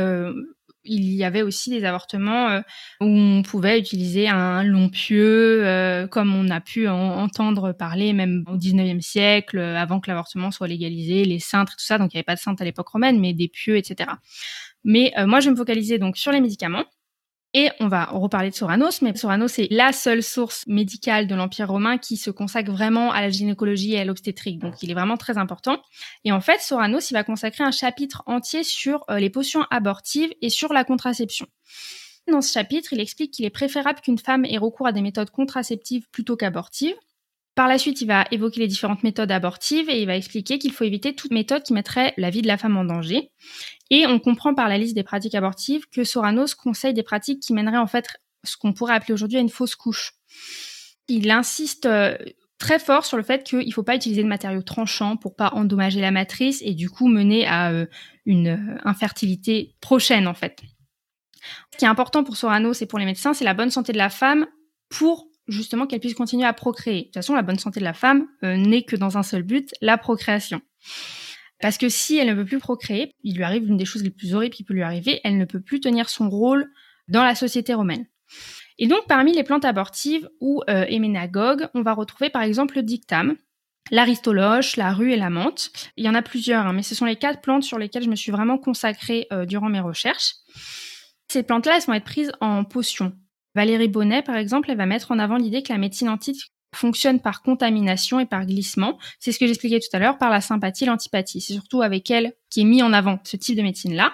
[0.86, 2.60] il y avait aussi des avortements euh,
[3.00, 8.44] où on pouvait utiliser un long pieu, euh, comme on a pu entendre parler même
[8.48, 11.98] au 19e siècle, euh, avant que l'avortement soit légalisé, les cintres, tout ça.
[11.98, 14.10] Donc il n'y avait pas de cintres à l'époque romaine, mais des pieux, etc.
[14.84, 16.84] Mais moi, je me focalisais donc sur les médicaments.
[17.58, 21.68] Et on va reparler de Soranos, mais Soranos est la seule source médicale de l'Empire
[21.68, 24.58] romain qui se consacre vraiment à la gynécologie et à l'obstétrique.
[24.58, 25.80] Donc il est vraiment très important.
[26.26, 30.34] Et en fait, Soranos, il va consacrer un chapitre entier sur euh, les potions abortives
[30.42, 31.46] et sur la contraception.
[32.30, 35.30] Dans ce chapitre, il explique qu'il est préférable qu'une femme ait recours à des méthodes
[35.30, 36.96] contraceptives plutôt qu'abortives.
[37.56, 40.72] Par la suite, il va évoquer les différentes méthodes abortives et il va expliquer qu'il
[40.72, 43.30] faut éviter toute méthode qui mettrait la vie de la femme en danger.
[43.88, 47.54] Et on comprend par la liste des pratiques abortives que Soranos conseille des pratiques qui
[47.54, 48.08] mèneraient en fait
[48.44, 50.12] ce qu'on pourrait appeler aujourd'hui à une fausse couche.
[51.08, 52.18] Il insiste euh,
[52.58, 55.48] très fort sur le fait qu'il ne faut pas utiliser de matériaux tranchants pour pas
[55.54, 57.86] endommager la matrice et du coup mener à euh,
[58.26, 60.60] une euh, infertilité prochaine en fait.
[61.72, 63.98] Ce qui est important pour Soranos et pour les médecins, c'est la bonne santé de
[63.98, 64.46] la femme
[64.90, 67.00] pour justement qu'elle puisse continuer à procréer.
[67.00, 69.42] De toute façon, la bonne santé de la femme euh, n'est que dans un seul
[69.42, 70.60] but, la procréation.
[71.60, 74.10] Parce que si elle ne peut plus procréer, il lui arrive l'une des choses les
[74.10, 76.70] plus horribles qui peut lui arriver, elle ne peut plus tenir son rôle
[77.08, 78.06] dans la société romaine.
[78.78, 82.82] Et donc, parmi les plantes abortives ou euh, héménagogues, on va retrouver par exemple le
[82.82, 83.36] dictame,
[83.90, 85.70] l'aristoloche, la rue et la menthe.
[85.96, 88.10] Il y en a plusieurs, hein, mais ce sont les quatre plantes sur lesquelles je
[88.10, 90.34] me suis vraiment consacrée euh, durant mes recherches.
[91.28, 93.16] Ces plantes-là, elles vont être prises en potion.
[93.56, 97.20] Valérie Bonnet, par exemple, elle va mettre en avant l'idée que la médecine antique fonctionne
[97.20, 98.98] par contamination et par glissement.
[99.18, 101.40] C'est ce que j'expliquais tout à l'heure par la sympathie, l'antipathie.
[101.40, 104.12] C'est surtout avec elle qui est mis en avant ce type de médecine-là.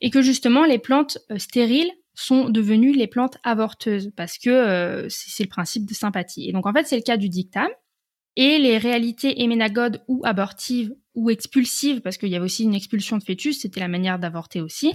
[0.00, 5.08] Et que justement, les plantes euh, stériles sont devenues les plantes avorteuses parce que euh,
[5.08, 6.48] c'est le principe de sympathie.
[6.48, 7.70] Et donc en fait, c'est le cas du dictame.
[8.36, 13.18] Et les réalités héménagogues ou abortives ou expulsives, parce qu'il y avait aussi une expulsion
[13.18, 14.92] de fœtus, c'était la manière d'avorter aussi,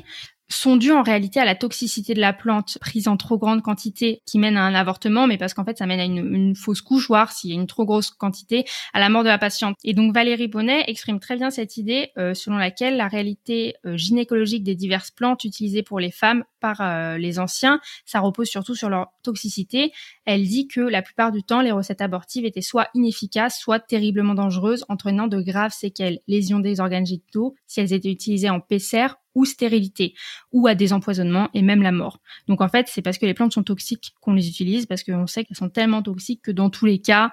[0.50, 4.22] sont dues en réalité à la toxicité de la plante prise en trop grande quantité
[4.26, 7.10] qui mène à un avortement, mais parce qu'en fait ça mène à une, fausse couche,
[7.32, 9.76] s'il y a une trop grosse quantité, à la mort de la patiente.
[9.84, 13.98] Et donc Valérie Bonnet exprime très bien cette idée euh, selon laquelle la réalité euh,
[13.98, 18.76] gynécologique des diverses plantes utilisées pour les femmes par euh, les anciens, ça repose surtout
[18.76, 19.92] sur leur toxicité.
[20.26, 24.36] Elle dit que la plupart du temps, les recettes abortives étaient soit inefficaces, soit terriblement
[24.36, 29.16] dangereuses, entraînant de graves séquelles, lésions des organes génitaux, si elles étaient utilisées en PCR
[29.36, 30.16] ou stérilité,
[30.52, 32.20] ou à des empoisonnements et même la mort.
[32.48, 35.28] Donc en fait, c'est parce que les plantes sont toxiques qu'on les utilise, parce qu'on
[35.28, 37.32] sait qu'elles sont tellement toxiques que dans tous les cas,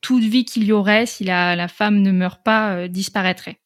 [0.00, 3.60] toute vie qu'il y aurait, si la, femme ne meurt pas, euh, disparaîtrait.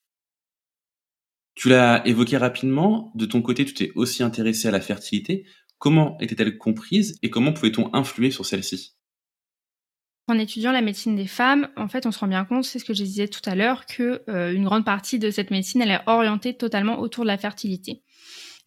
[1.54, 5.44] Tu l'as évoqué rapidement, de ton côté, tu t'es aussi intéressé à la fertilité.
[5.78, 8.94] Comment était-elle comprise et comment pouvait-on influer sur celle-ci?
[10.28, 12.84] En étudiant la médecine des femmes, en fait, on se rend bien compte, c'est ce
[12.84, 16.00] que je disais tout à l'heure, que euh, grande partie de cette médecine, elle est
[16.06, 18.02] orientée totalement autour de la fertilité.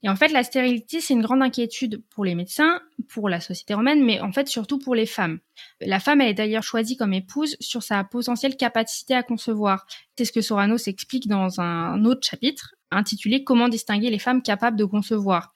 [0.05, 3.73] Et en fait, la stérilité, c'est une grande inquiétude pour les médecins, pour la société
[3.73, 5.39] romaine, mais en fait surtout pour les femmes.
[5.79, 9.85] La femme, elle est d'ailleurs choisie comme épouse sur sa potentielle capacité à concevoir.
[10.17, 14.77] C'est ce que Sorano s'explique dans un autre chapitre, intitulé Comment distinguer les femmes capables
[14.77, 15.55] de concevoir.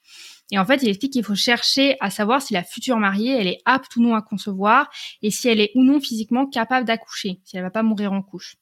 [0.50, 3.46] Et en fait, il explique qu'il faut chercher à savoir si la future mariée, elle
[3.46, 4.90] est apte ou non à concevoir
[5.22, 8.22] et si elle est ou non physiquement capable d'accoucher, si elle va pas mourir en
[8.22, 8.56] couche.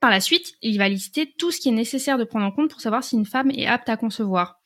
[0.00, 2.70] Par la suite, il va lister tout ce qui est nécessaire de prendre en compte
[2.70, 4.60] pour savoir si une femme est apte à concevoir.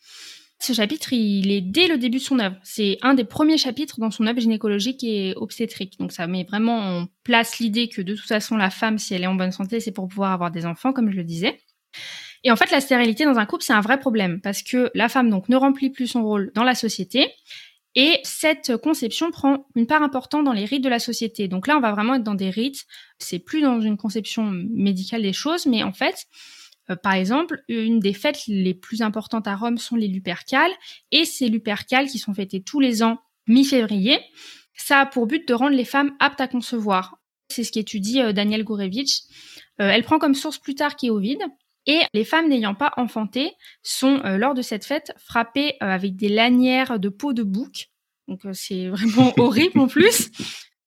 [0.63, 2.57] Ce chapitre, il est dès le début de son œuvre.
[2.63, 5.99] C'est un des premiers chapitres dans son œuvre gynécologique et obstétrique.
[5.99, 9.23] Donc ça met vraiment en place l'idée que de toute façon, la femme, si elle
[9.23, 11.59] est en bonne santé, c'est pour pouvoir avoir des enfants, comme je le disais.
[12.45, 15.09] Et en fait, la stérilité dans un couple, c'est un vrai problème parce que la
[15.09, 17.29] femme donc ne remplit plus son rôle dans la société.
[17.97, 21.49] Et cette conception prend une part importante dans les rites de la société.
[21.49, 22.87] Donc là, on va vraiment être dans des rites.
[23.19, 26.27] C'est plus dans une conception médicale des choses, mais en fait,
[26.91, 30.73] euh, par exemple, une des fêtes les plus importantes à Rome sont les Lupercales,
[31.11, 34.21] et ces Lupercales qui sont fêtées tous les ans mi-février,
[34.75, 37.17] ça a pour but de rendre les femmes aptes à concevoir.
[37.49, 39.23] C'est ce qu'étudie euh, Daniel Gourevitch.
[39.81, 41.43] Euh, elle prend comme source plus tard Ovide,
[41.91, 46.15] et les femmes n'ayant pas enfanté sont, euh, lors de cette fête, frappées euh, avec
[46.15, 47.89] des lanières de peau de bouc.
[48.29, 50.31] Donc euh, c'est vraiment horrible en plus.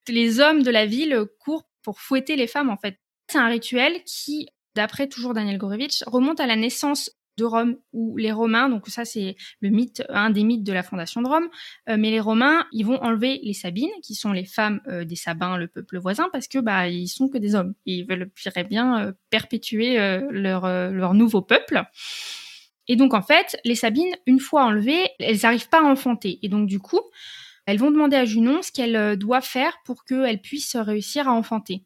[0.07, 3.01] Les hommes de la ville courent pour fouetter les femmes en fait.
[3.29, 8.17] C'est un rituel qui, d'après toujours Daniel Gorevitch, remonte à la naissance de Rome ou
[8.17, 11.47] les Romains, donc ça c'est le mythe, un des mythes de la fondation de Rome,
[11.89, 15.15] euh, mais les Romains, ils vont enlever les Sabines, qui sont les femmes euh, des
[15.15, 18.29] Sabins, le peuple voisin, parce que bah ils sont que des hommes, ils veulent
[18.69, 19.97] bien euh, perpétuer
[20.31, 21.83] leur leur nouveau peuple.
[22.87, 26.49] Et donc en fait, les Sabines, une fois enlevées, elles n'arrivent pas à enfanter, et
[26.49, 27.01] donc du coup,
[27.65, 31.83] elles vont demander à Junon ce qu'elle doit faire pour qu'elle puisse réussir à enfanter.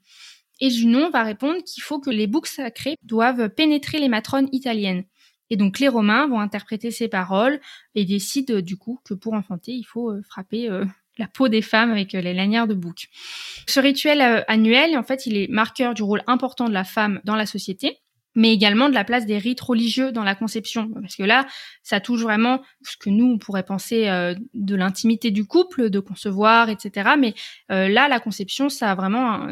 [0.60, 5.04] Et Junon va répondre qu'il faut que les boucs sacrés doivent pénétrer les matrones italiennes.
[5.50, 7.60] Et donc les Romains vont interpréter ces paroles
[7.96, 10.86] et décident euh, du coup que pour enfanter, il faut euh, frapper euh,
[11.18, 13.08] la peau des femmes avec les lanières de bouc.
[13.68, 17.36] Ce rituel annuel, en fait, il est marqueur du rôle important de la femme dans
[17.36, 17.98] la société,
[18.36, 20.92] mais également de la place des rites religieux dans la conception.
[21.02, 21.48] Parce que là,
[21.82, 24.06] ça touche vraiment ce que nous, on pourrait penser
[24.54, 27.16] de l'intimité du couple, de concevoir, etc.
[27.18, 27.34] Mais
[27.70, 29.48] là, la conception, ça a vraiment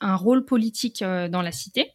[0.00, 1.90] un rôle politique dans la cité.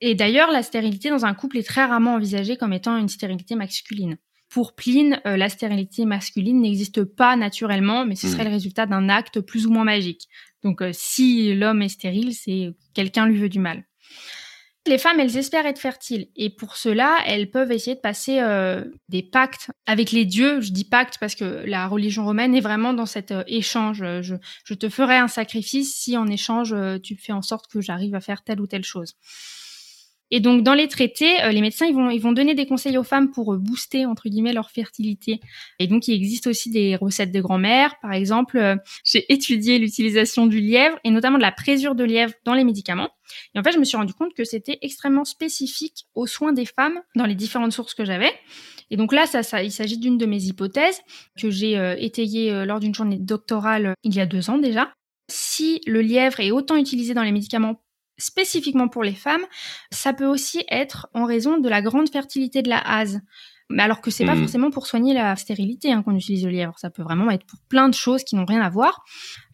[0.00, 3.54] Et d'ailleurs, la stérilité dans un couple est très rarement envisagée comme étant une stérilité
[3.54, 4.16] masculine.
[4.48, 8.48] Pour Pline, euh, la stérilité masculine n'existe pas naturellement, mais ce serait hmm.
[8.48, 10.28] le résultat d'un acte plus ou moins magique.
[10.62, 13.84] Donc euh, si l'homme est stérile, c'est quelqu'un lui veut du mal.
[14.86, 18.84] Les femmes, elles espèrent être fertiles et pour cela, elles peuvent essayer de passer euh,
[19.10, 20.62] des pactes avec les dieux.
[20.62, 23.98] Je dis pacte parce que la religion romaine est vraiment dans cet échange.
[23.98, 28.14] Je, je, te ferai un sacrifice si en échange tu fais en sorte que j'arrive
[28.14, 29.14] à faire telle ou telle chose.
[30.30, 32.98] Et donc dans les traités, euh, les médecins ils vont ils vont donner des conseils
[32.98, 35.40] aux femmes pour euh, booster entre guillemets leur fertilité.
[35.78, 37.94] Et donc il existe aussi des recettes de grand-mère.
[38.00, 42.34] Par exemple, euh, j'ai étudié l'utilisation du lièvre et notamment de la présure de lièvre
[42.44, 43.10] dans les médicaments.
[43.54, 46.66] Et en fait, je me suis rendu compte que c'était extrêmement spécifique aux soins des
[46.66, 48.32] femmes dans les différentes sources que j'avais.
[48.90, 51.00] Et donc là, ça, ça il s'agit d'une de mes hypothèses
[51.38, 54.92] que j'ai étayée lors d'une journée doctorale il y a deux ans déjà.
[55.30, 57.82] Si le lièvre est autant utilisé dans les médicaments
[58.18, 59.44] spécifiquement pour les femmes,
[59.90, 63.20] ça peut aussi être en raison de la grande fertilité de la hase.
[63.70, 64.40] Mais alors que c'est pas hmm.
[64.40, 67.58] forcément pour soigner la stérilité hein, qu'on utilise le lièvre, ça peut vraiment être pour
[67.68, 69.04] plein de choses qui n'ont rien à voir.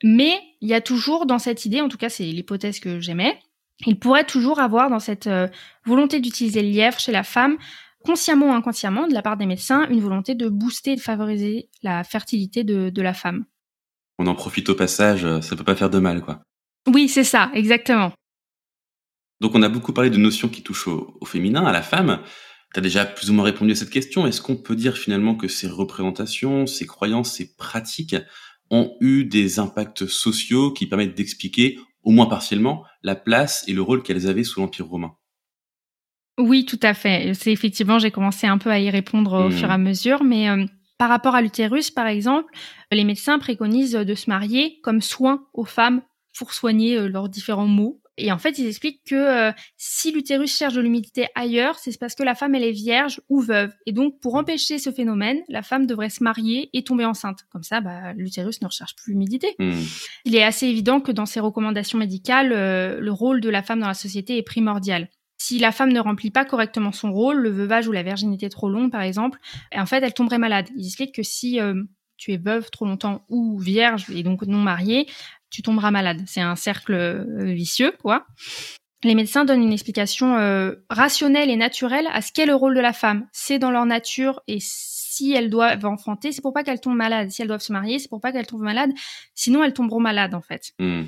[0.05, 3.38] Mais il y a toujours dans cette idée, en tout cas c'est l'hypothèse que j'aimais,
[3.87, 5.48] il pourrait toujours avoir dans cette euh,
[5.85, 7.57] volonté d'utiliser le lièvre chez la femme,
[8.05, 11.70] consciemment ou inconsciemment, de la part des médecins, une volonté de booster et de favoriser
[11.83, 13.44] la fertilité de, de la femme.
[14.18, 16.40] On en profite au passage, euh, ça peut pas faire de mal, quoi.
[16.87, 18.12] Oui, c'est ça, exactement.
[19.40, 22.20] Donc on a beaucoup parlé de notions qui touchent au, féminin, à la femme.
[22.73, 24.27] Tu as déjà plus ou moins répondu à cette question.
[24.27, 28.16] Est-ce qu'on peut dire finalement que ces représentations, ces croyances, ces pratiques
[28.70, 33.83] ont eu des impacts sociaux qui permettent d'expliquer, au moins partiellement, la place et le
[33.83, 35.14] rôle qu'elles avaient sous l'Empire romain?
[36.38, 37.33] Oui, tout à fait.
[37.35, 39.53] C'est effectivement, j'ai commencé un peu à y répondre au mmh.
[39.53, 40.64] fur et à mesure, mais euh,
[40.99, 42.53] par rapport à l'utérus, par exemple,
[42.90, 46.03] les médecins préconisent de se marier comme soin aux femmes
[46.37, 48.01] pour soigner euh, leurs différents maux.
[48.16, 52.14] Et en fait, ils expliquent que euh, si l'utérus cherche de l'humidité ailleurs, c'est parce
[52.14, 53.72] que la femme, elle est vierge ou veuve.
[53.87, 57.40] Et donc, pour empêcher ce phénomène, la femme devrait se marier et tomber enceinte.
[57.50, 59.55] Comme ça, bah, l'utérus ne recherche plus l'humidité.
[59.59, 59.83] Hmm.
[60.24, 63.81] Il est assez évident que dans ces recommandations médicales, euh, le rôle de la femme
[63.81, 65.09] dans la société est primordial.
[65.37, 68.68] Si la femme ne remplit pas correctement son rôle, le veuvage ou la virginité trop
[68.68, 69.38] longue, par exemple,
[69.74, 70.68] en fait, elle tomberait malade.
[70.77, 71.83] Ils expliquent que si euh,
[72.16, 75.07] tu es veuve trop longtemps ou vierge et donc non mariée,
[75.54, 76.22] tu tomberas malade.
[76.26, 78.26] C'est un cercle euh, vicieux, quoi.
[79.04, 82.80] Les médecins donnent une explication euh, rationnelle et naturelle à ce qu'est le rôle de
[82.80, 83.28] la femme.
[83.32, 87.30] C'est dans leur nature et si elles doivent enfanter, c'est pour pas qu'elles tombent malades.
[87.30, 88.90] Si elles doivent se marier, c'est pour pas qu'elles tombent malades.
[89.34, 90.72] Sinon, elles tomberont malades, en fait.
[90.80, 91.04] Hmm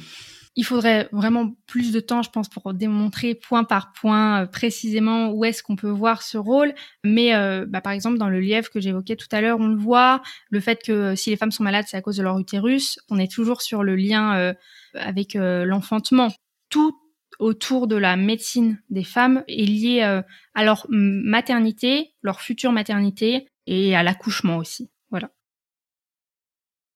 [0.57, 5.31] il faudrait vraiment plus de temps, je pense, pour démontrer point par point euh, précisément
[5.31, 6.75] où est-ce qu'on peut voir ce rôle.
[7.05, 9.77] Mais euh, bah, par exemple, dans le lièvre que j'évoquais tout à l'heure, on le
[9.77, 10.23] voit.
[10.51, 12.99] Le fait que euh, si les femmes sont malades, c'est à cause de leur utérus.
[13.11, 14.55] On est toujours sur le lien
[14.95, 16.33] avec l'enfantement.
[16.71, 16.99] Tout
[17.39, 20.23] autour de la médecine des femmes est lié
[20.55, 24.91] à leur maternité, leur future maternité et à l'accouchement aussi.
[25.11, 25.31] Voilà.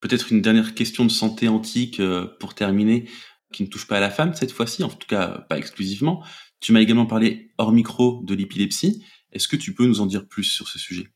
[0.00, 2.00] Peut-être une dernière question de santé antique
[2.38, 3.06] pour terminer
[3.52, 6.24] qui ne touche pas à la femme cette fois-ci, en tout cas pas exclusivement.
[6.60, 9.04] Tu m'as également parlé hors micro de l'épilepsie.
[9.32, 11.08] Est-ce que tu peux nous en dire plus sur ce sujet?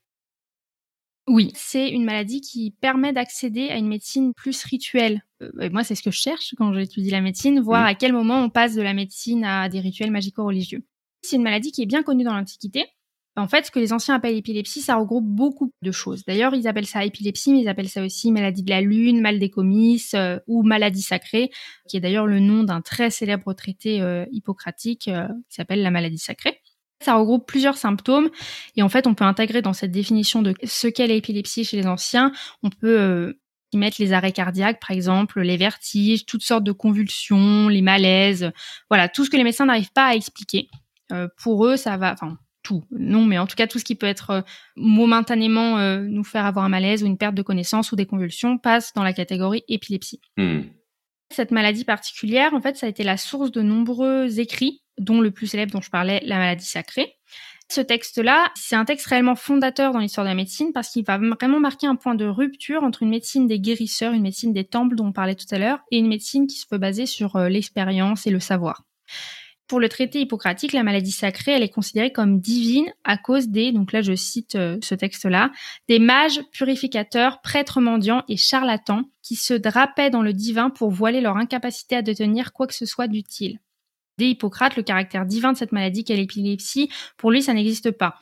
[1.27, 5.23] Oui, c'est une maladie qui permet d'accéder à une médecine plus rituelle.
[5.41, 7.87] Euh, moi, c'est ce que je cherche quand j'étudie la médecine, voir mmh.
[7.87, 10.85] à quel moment on passe de la médecine à des rituels magico-religieux.
[11.23, 12.85] C'est une maladie qui est bien connue dans l'Antiquité,
[13.37, 16.23] en fait, ce que les anciens appellent épilepsie, ça regroupe beaucoup de choses.
[16.25, 19.39] D'ailleurs, ils appellent ça épilepsie, mais ils appellent ça aussi maladie de la lune, mal
[19.39, 21.49] des comices euh, ou maladie sacrée,
[21.89, 25.91] qui est d'ailleurs le nom d'un très célèbre traité euh, hippocratique euh, qui s'appelle la
[25.91, 26.61] maladie sacrée.
[27.03, 28.29] Ça regroupe plusieurs symptômes
[28.77, 31.87] et en fait, on peut intégrer dans cette définition de ce qu'est l'épilepsie chez les
[31.87, 32.31] anciens,
[32.63, 33.35] on peut
[33.73, 38.49] y mettre les arrêts cardiaques, par exemple, les vertiges, toutes sortes de convulsions, les malaises,
[38.89, 40.69] voilà, tout ce que les médecins n'arrivent pas à expliquer.
[41.43, 42.83] pour eux, ça va, enfin, tout.
[42.91, 44.41] Non, mais en tout cas, tout ce qui peut être euh,
[44.75, 48.57] momentanément euh, nous faire avoir un malaise ou une perte de connaissance ou des convulsions
[48.57, 50.19] passe dans la catégorie épilepsie.
[50.37, 50.61] Hmm.
[51.31, 55.31] Cette maladie particulière, en fait, ça a été la source de nombreux écrits, dont le
[55.31, 57.15] plus célèbre dont je parlais, la maladie sacrée.
[57.71, 61.17] Ce texte-là, c'est un texte réellement fondateur dans l'histoire de la médecine parce qu'il va
[61.17, 64.95] vraiment marquer un point de rupture entre une médecine des guérisseurs, une médecine des temples
[64.95, 67.49] dont on parlait tout à l'heure, et une médecine qui se peut baser sur euh,
[67.49, 68.83] l'expérience et le savoir.
[69.67, 73.71] Pour le traité hippocratique, la maladie sacrée, elle est considérée comme divine à cause des,
[73.71, 75.51] donc là je cite euh, ce texte-là,
[75.89, 81.19] des mages, purificateurs, prêtres mendiants et charlatans qui se drapaient dans le divin pour voiler
[81.19, 83.59] leur incapacité à détenir quoi que ce soit d'utile.
[84.19, 88.19] Dès Hippocrate, le caractère divin de cette maladie qu'est l'épilepsie, pour lui, ça n'existe pas.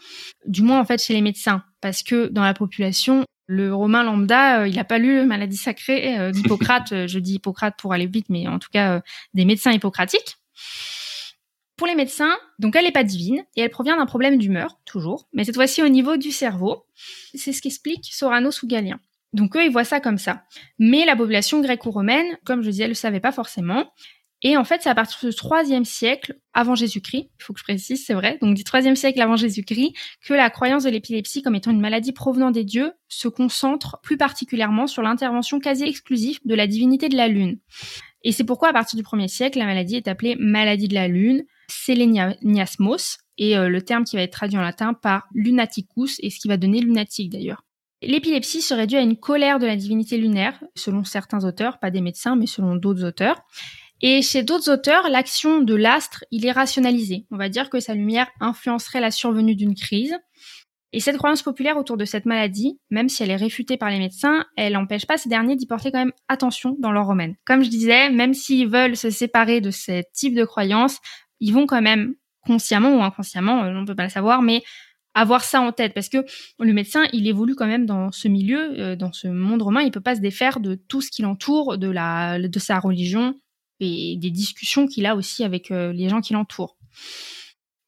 [0.48, 1.64] Du moins, en fait, chez les médecins.
[1.82, 6.18] Parce que dans la population, le romain lambda, euh, il n'a pas lu maladie sacrée
[6.18, 7.06] euh, d'Hippocrate.
[7.06, 9.02] je dis Hippocrate pour aller vite, mais en tout cas,
[9.36, 10.38] des médecins hippocratiques.
[11.84, 15.28] Pour les médecins, donc elle n'est pas divine et elle provient d'un problème d'humeur, toujours,
[15.34, 16.86] mais cette fois-ci au niveau du cerveau.
[17.36, 19.02] C'est ce qu'explique Soranos ou Galien.
[19.34, 20.46] Donc eux, ils voient ça comme ça.
[20.80, 23.92] Mais la population gréco-romaine, comme je disais, elle ne le savait pas forcément.
[24.44, 27.66] Et en fait, c'est à partir du IIIe siècle avant Jésus-Christ, il faut que je
[27.66, 29.92] précise, c'est vrai, donc du IIIe siècle avant Jésus-Christ,
[30.26, 34.16] que la croyance de l'épilepsie comme étant une maladie provenant des dieux se concentre plus
[34.16, 37.60] particulièrement sur l'intervention quasi exclusive de la divinité de la Lune.
[38.24, 41.10] Et c'est pourquoi, à partir du 1er siècle, la maladie est appelée maladie de la
[41.10, 46.30] Lune, seleniasmos, et euh, le terme qui va être traduit en latin par lunaticus, et
[46.30, 47.64] ce qui va donner lunatique d'ailleurs.
[48.02, 52.02] L'épilepsie serait due à une colère de la divinité lunaire, selon certains auteurs, pas des
[52.02, 53.42] médecins, mais selon d'autres auteurs.
[54.02, 57.26] Et chez d'autres auteurs, l'action de l'astre, il est rationalisé.
[57.32, 60.18] On va dire que sa lumière influencerait la survenue d'une crise.
[60.92, 63.98] Et cette croyance populaire autour de cette maladie, même si elle est réfutée par les
[63.98, 67.36] médecins, elle n'empêche pas ces derniers d'y porter quand même attention dans leur domaine.
[67.46, 71.00] Comme je disais, même s'ils veulent se séparer de ce type de croyance,
[71.40, 72.16] ils vont quand même
[72.46, 74.64] consciemment ou inconsciemment, euh, on ne peut pas le savoir, mais
[75.14, 75.94] avoir ça en tête.
[75.94, 76.26] Parce que
[76.60, 79.82] le médecin il évolue quand même dans ce milieu euh, dans ce monde romain.
[79.82, 83.36] Il peut pas se défaire de tout ce qui l'entoure de la de sa religion
[83.80, 86.78] et des discussions qu'il a aussi avec euh, les gens qui l'entourent.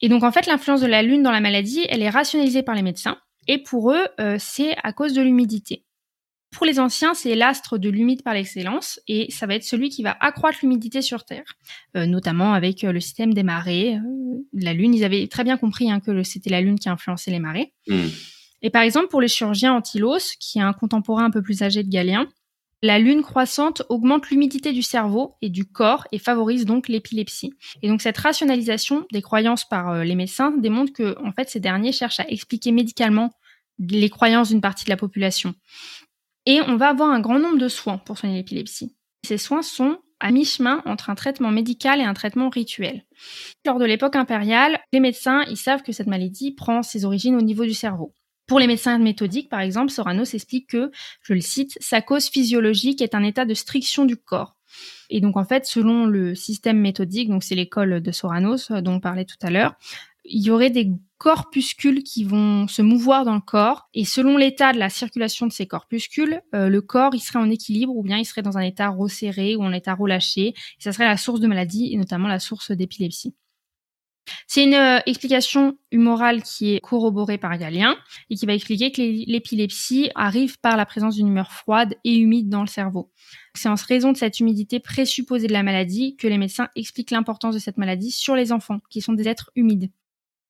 [0.01, 2.75] Et donc en fait l'influence de la lune dans la maladie elle est rationalisée par
[2.75, 3.17] les médecins.
[3.47, 4.07] Et pour eux
[4.39, 5.84] c'est à cause de l'humidité
[6.51, 10.03] pour les anciens, c'est l'astre de l'humide par l'excellence et ça va être celui qui
[10.03, 11.43] va accroître l'humidité sur Terre,
[11.97, 13.97] euh, notamment avec euh, le système des marées.
[13.97, 17.31] Euh, la Lune, ils avaient très bien compris hein, que c'était la Lune qui influençait
[17.31, 17.73] les marées.
[17.87, 18.07] Hmm.
[18.61, 21.83] Et par exemple, pour les chirurgiens Antilos, qui est un contemporain un peu plus âgé
[21.83, 22.27] de Galien,
[22.81, 27.53] la lune croissante augmente l'humidité du cerveau et du corps et favorise donc l'épilepsie.
[27.81, 31.93] Et donc cette rationalisation des croyances par les médecins démontre que en fait ces derniers
[31.93, 33.31] cherchent à expliquer médicalement
[33.79, 35.53] les croyances d'une partie de la population.
[36.45, 38.95] Et on va avoir un grand nombre de soins pour soigner l'épilepsie.
[39.25, 43.03] Ces soins sont à mi-chemin entre un traitement médical et un traitement rituel.
[43.65, 47.41] Lors de l'époque impériale, les médecins, ils savent que cette maladie prend ses origines au
[47.41, 48.13] niveau du cerveau.
[48.47, 50.91] Pour les médecins méthodiques, par exemple, Soranos explique que,
[51.23, 54.55] je le cite, sa cause physiologique est un état de striction du corps.
[55.09, 58.93] Et donc, en fait, selon le système méthodique, donc c'est l'école de Soranos euh, dont
[58.93, 59.75] on parlait tout à l'heure,
[60.27, 64.73] il y aurait des corpuscules qui vont se mouvoir dans le corps et selon l'état
[64.73, 68.17] de la circulation de ces corpuscules, euh, le corps il serait en équilibre ou bien
[68.17, 70.47] il serait dans un état resserré ou en état relâché.
[70.49, 73.33] Et ça serait la source de maladie et notamment la source d'épilepsie.
[74.47, 77.95] C'est une euh, explication humorale qui est corroborée par Galien
[78.29, 82.49] et qui va expliquer que l'épilepsie arrive par la présence d'une humeur froide et humide
[82.49, 83.11] dans le cerveau.
[83.53, 87.53] C'est en raison de cette humidité présupposée de la maladie que les médecins expliquent l'importance
[87.53, 89.91] de cette maladie sur les enfants, qui sont des êtres humides.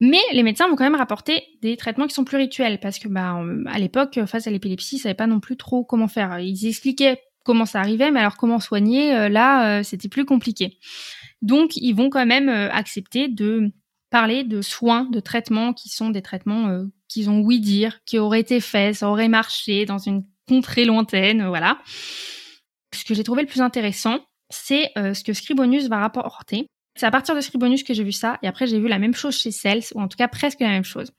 [0.01, 3.07] Mais les médecins vont quand même rapporter des traitements qui sont plus rituels parce que
[3.07, 6.39] bah à l'époque face à l'épilepsie, ils savaient pas non plus trop comment faire.
[6.39, 10.79] Ils expliquaient comment ça arrivait, mais alors comment soigner euh, là, euh, c'était plus compliqué.
[11.41, 13.71] Donc ils vont quand même euh, accepter de
[14.09, 18.39] parler de soins, de traitements qui sont des traitements qu'ils ont oui dire, qui auraient
[18.39, 21.79] été faits, ça aurait marché dans une contrée lointaine, voilà.
[22.93, 24.19] Ce que j'ai trouvé le plus intéressant,
[24.49, 28.37] c'est ce que Scribonius va rapporter c'est à partir de Scribonius que j'ai vu ça,
[28.41, 30.69] et après j'ai vu la même chose chez Cels, ou en tout cas presque la
[30.69, 31.11] même chose.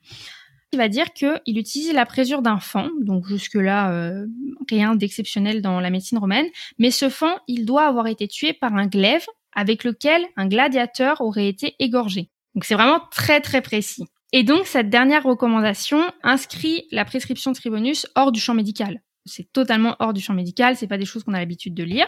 [0.73, 4.25] Il va dire qu'il utilise la présure d'un fan, donc jusque-là euh,
[4.69, 6.47] rien d'exceptionnel dans la médecine romaine,
[6.77, 11.21] mais ce fan, il doit avoir été tué par un glaive avec lequel un gladiateur
[11.21, 12.29] aurait été égorgé.
[12.53, 14.05] Donc c'est vraiment très très précis.
[14.33, 19.51] Et donc cette dernière recommandation inscrit la prescription de Scribonius hors du champ médical c'est
[19.51, 22.07] totalement hors du champ médical, c'est pas des choses qu'on a l'habitude de lire.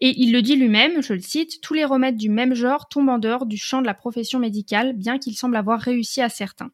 [0.00, 3.08] Et il le dit lui-même, je le cite, tous les remèdes du même genre tombent
[3.08, 6.70] en dehors du champ de la profession médicale, bien qu'il semble avoir réussi à certains.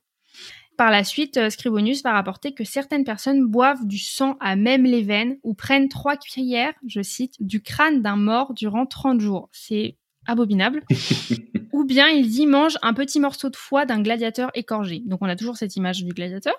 [0.77, 4.85] Par la suite, euh, Scribonius va rapporter que certaines personnes boivent du sang à même
[4.85, 9.49] les veines ou prennent trois cuillères, je cite, du crâne d'un mort durant 30 jours.
[9.53, 10.83] C'est abominable.
[11.73, 15.03] ou bien il dit mange un petit morceau de foie d'un gladiateur écorgé.
[15.07, 16.55] Donc on a toujours cette image du gladiateur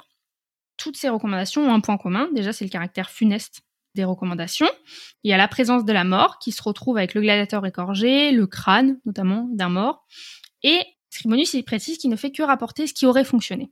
[0.85, 2.29] toutes ces recommandations ont un point commun.
[2.35, 3.63] Déjà, c'est le caractère funeste
[3.95, 4.69] des recommandations.
[5.23, 8.31] Il y a la présence de la mort qui se retrouve avec le gladiateur écorgé,
[8.31, 10.05] le crâne notamment d'un mort.
[10.61, 10.79] Et
[11.09, 13.71] Scribonius il précise qu'il ne fait que rapporter ce qui aurait fonctionné.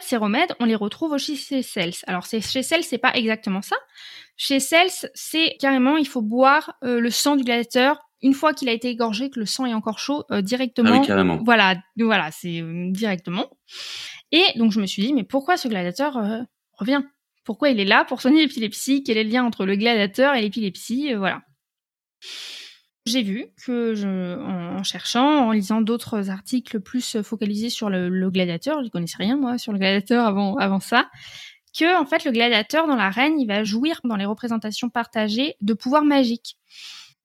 [0.00, 1.94] Ces remèdes, on les retrouve aussi chez Cels.
[2.08, 3.76] Alors chez Cels, c'est pas exactement ça.
[4.36, 8.68] Chez Cels, c'est carrément il faut boire euh, le sang du gladiateur une fois qu'il
[8.68, 10.90] a été égorgé, que le sang est encore chaud euh, directement.
[10.94, 11.40] Ah oui, carrément.
[11.44, 13.50] Voilà, voilà, c'est euh, directement.
[14.32, 16.40] Et donc je me suis dit, mais pourquoi ce gladiateur euh,
[16.72, 17.02] revient?
[17.44, 18.04] Pourquoi il est là?
[18.04, 21.42] Pour soigner l'épilepsie Quel est le lien entre le gladiateur et l'épilepsie euh, Voilà.
[23.06, 23.94] J'ai vu que,
[24.76, 29.36] en, cherchant, en lisant d'autres articles plus focalisés sur le, gladiateur, je ne connaissais rien
[29.36, 31.08] moi sur le gladiateur avant, avant ça,
[31.76, 35.72] que en fait le gladiateur dans l'arène, il va jouir dans les représentations partagées de
[35.74, 36.56] pouvoirs magiques.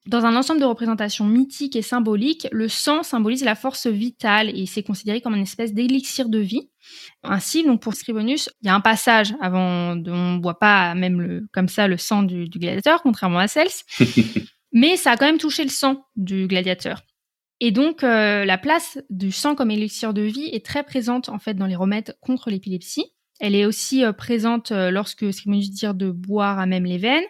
[0.08, 4.68] Dans un ensemble de représentations mythiques et symboliques, le sang symbolise la force vitale et
[4.68, 6.70] c'est considéré comme une espèce d'élixir de vie.
[7.24, 11.22] Ainsi, donc pour Scribonius, il y a un passage avant, on ne boit pas même
[11.22, 13.70] le, comme ça le sang du, gladiateur, contrairement à Cels,
[14.72, 17.02] mais ça a quand même touché le sang du gladiateur.
[17.62, 21.40] Et donc, euh, la place du sang comme élixir de vie est très présente en
[21.40, 23.06] fait dans les remèdes contre l'épilepsie.
[23.40, 27.24] Elle est aussi euh, présente euh, lorsque Scribonius dit de boire à même les veines.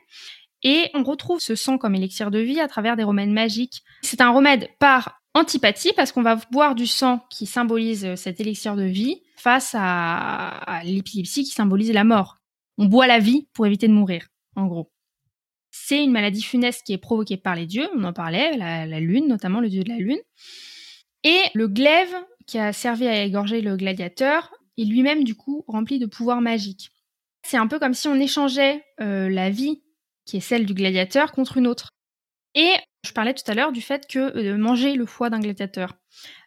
[0.63, 3.83] Et on retrouve ce sang comme élixir de vie à travers des remèdes magiques.
[4.01, 8.75] C'est un remède par antipathie parce qu'on va boire du sang qui symbolise cet élixir
[8.75, 12.39] de vie face à, l'épilepsie qui symbolise la mort.
[12.79, 14.91] On boit la vie pour éviter de mourir, en gros.
[15.69, 19.27] C'est une maladie funeste qui est provoquée par les dieux, on en parlait, la, lune
[19.27, 20.17] notamment, le dieu de la lune.
[21.23, 22.11] Et le glaive
[22.47, 26.89] qui a servi à égorger le gladiateur est lui-même du coup rempli de pouvoirs magiques.
[27.43, 29.83] C'est un peu comme si on échangeait euh, la vie
[30.25, 31.91] qui est celle du gladiateur contre une autre.
[32.55, 32.73] Et
[33.05, 35.93] je parlais tout à l'heure du fait que euh, manger le foie d'un gladiateur,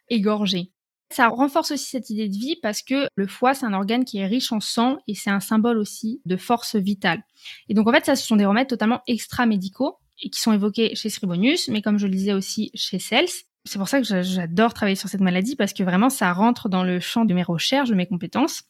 [0.09, 0.73] égorgé,
[1.11, 4.19] ça renforce aussi cette idée de vie parce que le foie, c'est un organe qui
[4.19, 7.23] est riche en sang et c'est un symbole aussi de force vitale.
[7.67, 10.95] Et donc en fait, ça, ce sont des remèdes totalement extra-médicaux et qui sont évoqués
[10.95, 13.29] chez Scribonius, mais comme je le disais aussi chez Cels.
[13.65, 16.83] C'est pour ça que j'adore travailler sur cette maladie parce que vraiment, ça rentre dans
[16.83, 18.63] le champ de mes recherches, de mes compétences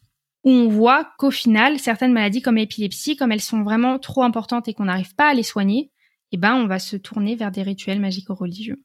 [0.44, 4.68] où on voit qu'au final, certaines maladies comme l'épilepsie, comme elles sont vraiment trop importantes
[4.68, 5.92] et qu'on n'arrive pas à les soigner,
[6.32, 8.82] eh ben, on va se tourner vers des rituels magico-religieux.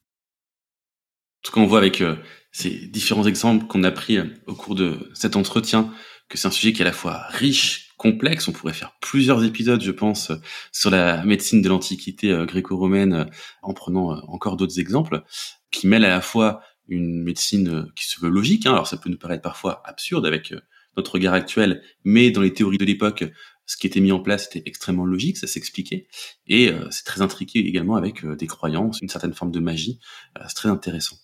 [1.44, 2.16] Tout cas, on voit avec euh,
[2.50, 5.92] ces différents exemples qu'on a pris euh, au cours de cet entretien
[6.28, 8.48] que c'est un sujet qui est à la fois riche, complexe.
[8.48, 10.32] On pourrait faire plusieurs épisodes, je pense,
[10.72, 13.28] sur la médecine de l'Antiquité euh, gréco-romaine
[13.62, 15.22] en prenant encore d'autres exemples
[15.70, 18.66] qui mêlent à la fois une médecine qui se veut logique.
[18.66, 18.72] Hein.
[18.72, 20.54] alors ça peut nous paraître parfois absurde avec
[20.96, 23.24] notre regard actuel, mais dans les théories de l'époque,
[23.66, 26.06] ce qui était mis en place était extrêmement logique, ça s'expliquait,
[26.46, 30.00] et euh, c'est très intriqué également avec euh, des croyances, une certaine forme de magie,
[30.38, 31.16] euh, c'est très intéressant.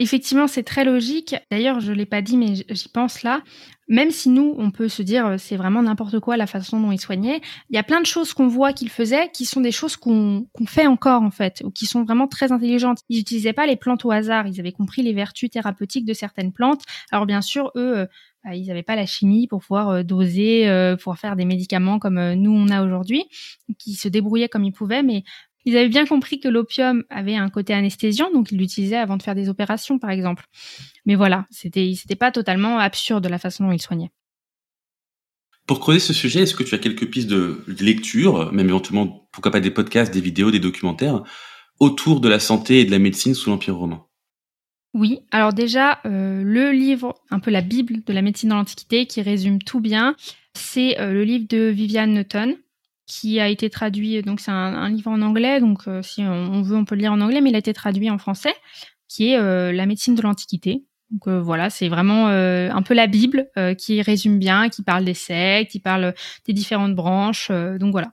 [0.00, 1.36] Effectivement, c'est très logique.
[1.50, 3.42] D'ailleurs, je l'ai pas dit, mais j'y pense là.
[3.88, 7.00] Même si nous, on peut se dire c'est vraiment n'importe quoi la façon dont il
[7.00, 9.96] soignait, il y a plein de choses qu'on voit qu'il faisait qui sont des choses
[9.96, 13.00] qu'on fait encore en fait, ou qui sont vraiment très intelligentes.
[13.10, 16.52] Ils n'utilisaient pas les plantes au hasard, ils avaient compris les vertus thérapeutiques de certaines
[16.52, 16.82] plantes.
[17.10, 18.08] Alors bien sûr, eux,
[18.44, 22.00] bah, ils n'avaient pas la chimie pour pouvoir euh, doser, euh, pour faire des médicaments
[22.00, 23.24] comme euh, nous on a aujourd'hui,
[23.78, 25.22] qui se débrouillaient comme ils pouvaient, mais
[25.64, 29.22] ils avaient bien compris que l'opium avait un côté anesthésiant, donc ils l'utilisaient avant de
[29.22, 30.44] faire des opérations, par exemple.
[31.06, 34.10] Mais voilà, c'était, c'était pas totalement absurde la façon dont ils soignaient.
[35.66, 39.52] Pour creuser ce sujet, est-ce que tu as quelques pistes de lecture, même éventuellement, pourquoi
[39.52, 41.22] pas des podcasts, des vidéos, des documentaires,
[41.78, 44.04] autour de la santé et de la médecine sous l'Empire romain?
[44.94, 49.06] Oui, alors déjà, euh, le livre, un peu la Bible de la médecine dans l'Antiquité,
[49.06, 50.16] qui résume tout bien,
[50.54, 52.56] c'est euh, le livre de Viviane Newton,
[53.12, 56.76] qui a été traduit, donc c'est un, livre en anglais, donc euh, si on veut,
[56.76, 58.54] on peut le lire en anglais, mais il a été traduit en français,
[59.08, 60.86] qui est La médecine de l'Antiquité.
[61.10, 65.72] Donc voilà, c'est vraiment un peu la Bible qui résume bien, qui parle des sectes,
[65.72, 66.14] qui parle
[66.46, 67.50] des différentes branches.
[67.50, 68.12] donc voilà.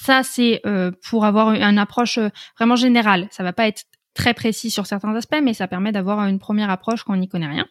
[0.00, 0.62] Ça, c'est
[1.10, 2.20] pour avoir une approche
[2.56, 3.26] vraiment générale.
[3.32, 6.70] Ça va pas être très précis sur certains aspects, mais ça permet d'avoir une première
[6.70, 7.66] approche quand on n'y connaît rien.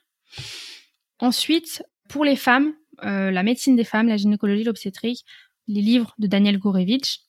[1.20, 2.74] Ensuite, pour les femmes,
[3.04, 5.26] euh, la médecine des femmes, la gynécologie, l'obstétrique,
[5.68, 7.20] les livres de Daniel Gorevitch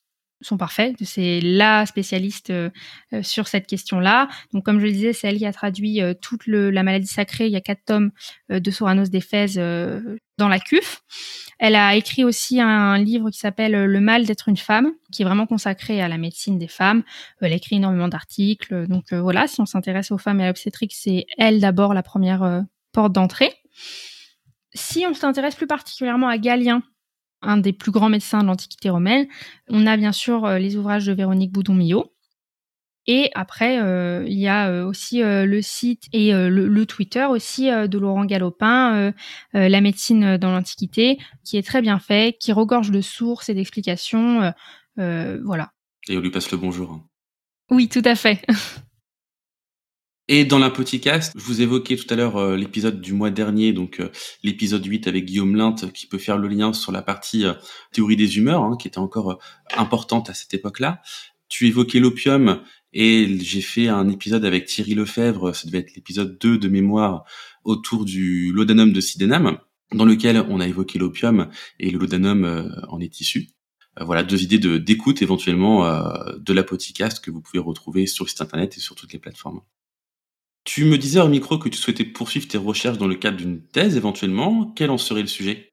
[0.41, 0.95] sont parfaits.
[1.03, 2.71] C'est la spécialiste euh,
[3.13, 4.29] euh, sur cette question-là.
[4.53, 7.47] Donc, comme je le disais, c'est elle qui a traduit toute la maladie sacrée.
[7.47, 8.11] Il y a quatre tomes
[8.51, 11.03] de Soranos d'Éphèse dans la CUF.
[11.59, 15.25] Elle a écrit aussi un livre qui s'appelle Le mal d'être une femme, qui est
[15.25, 17.03] vraiment consacré à la médecine des femmes.
[17.41, 18.87] Elle écrit énormément d'articles.
[18.89, 22.03] Donc euh, voilà, si on s'intéresse aux femmes et à l'obstétrique, c'est elle d'abord la
[22.03, 22.61] première euh,
[22.93, 23.53] porte d'entrée.
[24.75, 26.83] Si on s'intéresse plus particulièrement à Galien,
[27.45, 29.27] un des plus grands médecins de l'Antiquité romaine,
[29.69, 32.15] on a bien sûr euh, les ouvrages de Véronique Boudon-Millot.
[33.07, 37.71] Et après, euh, il y a euh, aussi euh, le site et le, Twitter aussi
[37.71, 39.13] de Laurent Galopin,
[39.53, 44.53] La médecine dans l'Antiquité, qui est très bien fait, qui regorge de sources et d'explications.
[44.97, 45.73] voilà.
[46.09, 47.01] Et on lui passe le bonjour.
[47.71, 48.45] Oui, tout à fait.
[50.29, 54.01] Et dans l'Apoticast, je vous évoquais tout à l'heure l'épisode du mois dernier, donc
[54.43, 57.45] l'épisode 8 avec Guillaume Linte, qui peut faire le lien sur la partie
[57.93, 59.39] théorie des humeurs, hein, qui était encore
[59.77, 61.03] importante à cette époque-là.
[61.49, 62.63] Tu évoquais l'opium
[62.95, 67.25] et j'ai fait un épisode avec Thierry Lefebvre, ça devait être l'épisode 2 de mémoire,
[67.65, 69.59] autour du laudanum de Sydenham,
[69.93, 71.51] dans lequel on a évoqué l'opium
[71.81, 73.49] et le laudanum euh, en est issu.
[74.01, 78.31] Euh, voilà, deux idées d'écoute éventuellement euh, de l'apothicaste que vous pouvez retrouver sur le
[78.31, 79.61] site internet et sur toutes les plateformes.
[80.75, 83.61] Tu me disais au micro que tu souhaitais poursuivre tes recherches dans le cadre d'une
[83.61, 84.73] thèse éventuellement.
[84.75, 85.71] Quel en serait le sujet?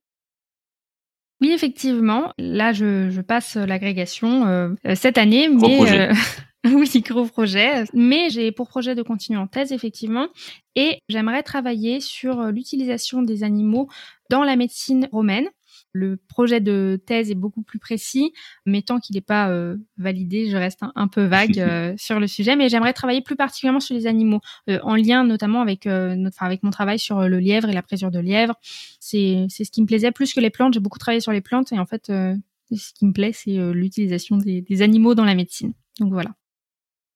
[1.42, 2.32] Oui, effectivement.
[2.38, 6.12] Là, je, passe l'agrégation cette année, mais
[6.64, 7.86] Oui, gros projet.
[7.96, 10.28] Mais j'ai pour projet de continuer en thèse, effectivement.
[10.76, 13.90] Et j'aimerais travailler sur euh, l'utilisation des animaux
[14.30, 15.48] dans la médecine romaine.
[15.94, 18.34] Le projet de thèse est beaucoup plus précis,
[18.66, 22.28] mais tant qu'il n'est pas euh, validé, je reste un, peu vague euh, sur le
[22.28, 22.56] sujet.
[22.56, 26.72] Mais j'aimerais travailler plus particulièrement sur les animaux, en lien notamment avec, notre, avec mon
[26.72, 28.56] travail sur le lièvre et la présure de lièvre.
[29.00, 30.74] C'est ce qui me plaisait plus que les plantes.
[30.74, 34.38] J'ai beaucoup travaillé sur les plantes et en fait, ce qui me plaît, c'est l'utilisation
[34.38, 35.74] des, des animaux dans la médecine.
[36.00, 36.32] Donc voilà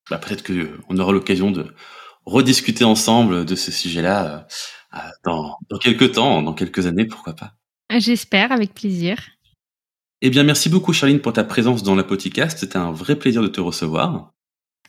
[0.09, 1.73] bah, peut-être que on aura l'occasion de
[2.25, 7.33] rediscuter ensemble de ce sujet-là euh, euh, dans, dans quelques temps, dans quelques années, pourquoi
[7.33, 7.53] pas.
[7.89, 9.17] J'espère, avec plaisir.
[10.21, 12.57] Eh bien, merci beaucoup, Charline, pour ta présence dans la podcast.
[12.57, 14.31] C'était un vrai plaisir de te recevoir.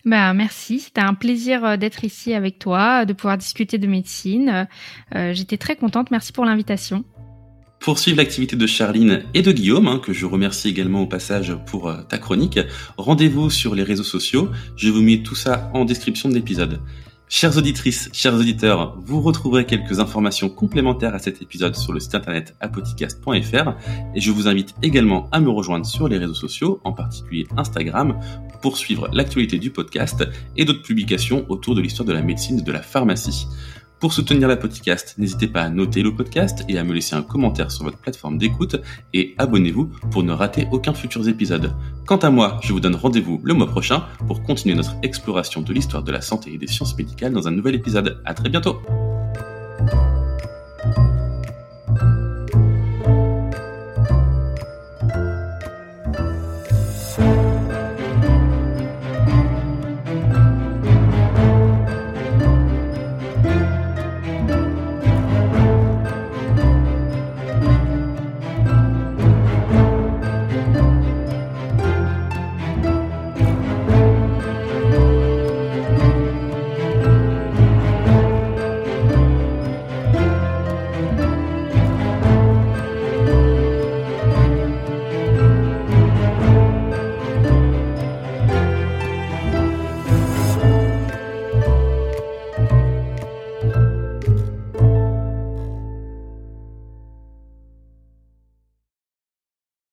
[0.06, 4.68] Bah, merci, c'était un plaisir euh, d'être ici avec toi, de pouvoir discuter de médecine.
[5.16, 7.04] Euh, j'étais très contente, merci pour l'invitation.
[7.80, 11.56] Pour suivre l'activité de Charline et de Guillaume, hein, que je remercie également au passage
[11.66, 12.60] pour euh, ta chronique,
[12.96, 16.80] rendez-vous sur les réseaux sociaux, je vous mets tout ça en description de l'épisode.
[17.28, 22.14] Chères auditrices, chers auditeurs, vous retrouverez quelques informations complémentaires à cet épisode sur le site
[22.14, 23.72] internet apodcast.fr
[24.14, 28.20] et je vous invite également à me rejoindre sur les réseaux sociaux, en particulier Instagram,
[28.62, 30.24] pour suivre l'actualité du podcast
[30.56, 33.48] et d'autres publications autour de l'histoire de la médecine et de la pharmacie.
[33.98, 37.22] Pour soutenir la podcast, n'hésitez pas à noter le podcast et à me laisser un
[37.22, 38.76] commentaire sur votre plateforme d'écoute
[39.14, 41.72] et abonnez-vous pour ne rater aucun futur épisode.
[42.06, 45.72] Quant à moi, je vous donne rendez-vous le mois prochain pour continuer notre exploration de
[45.72, 48.20] l'histoire de la santé et des sciences médicales dans un nouvel épisode.
[48.26, 48.82] À très bientôt!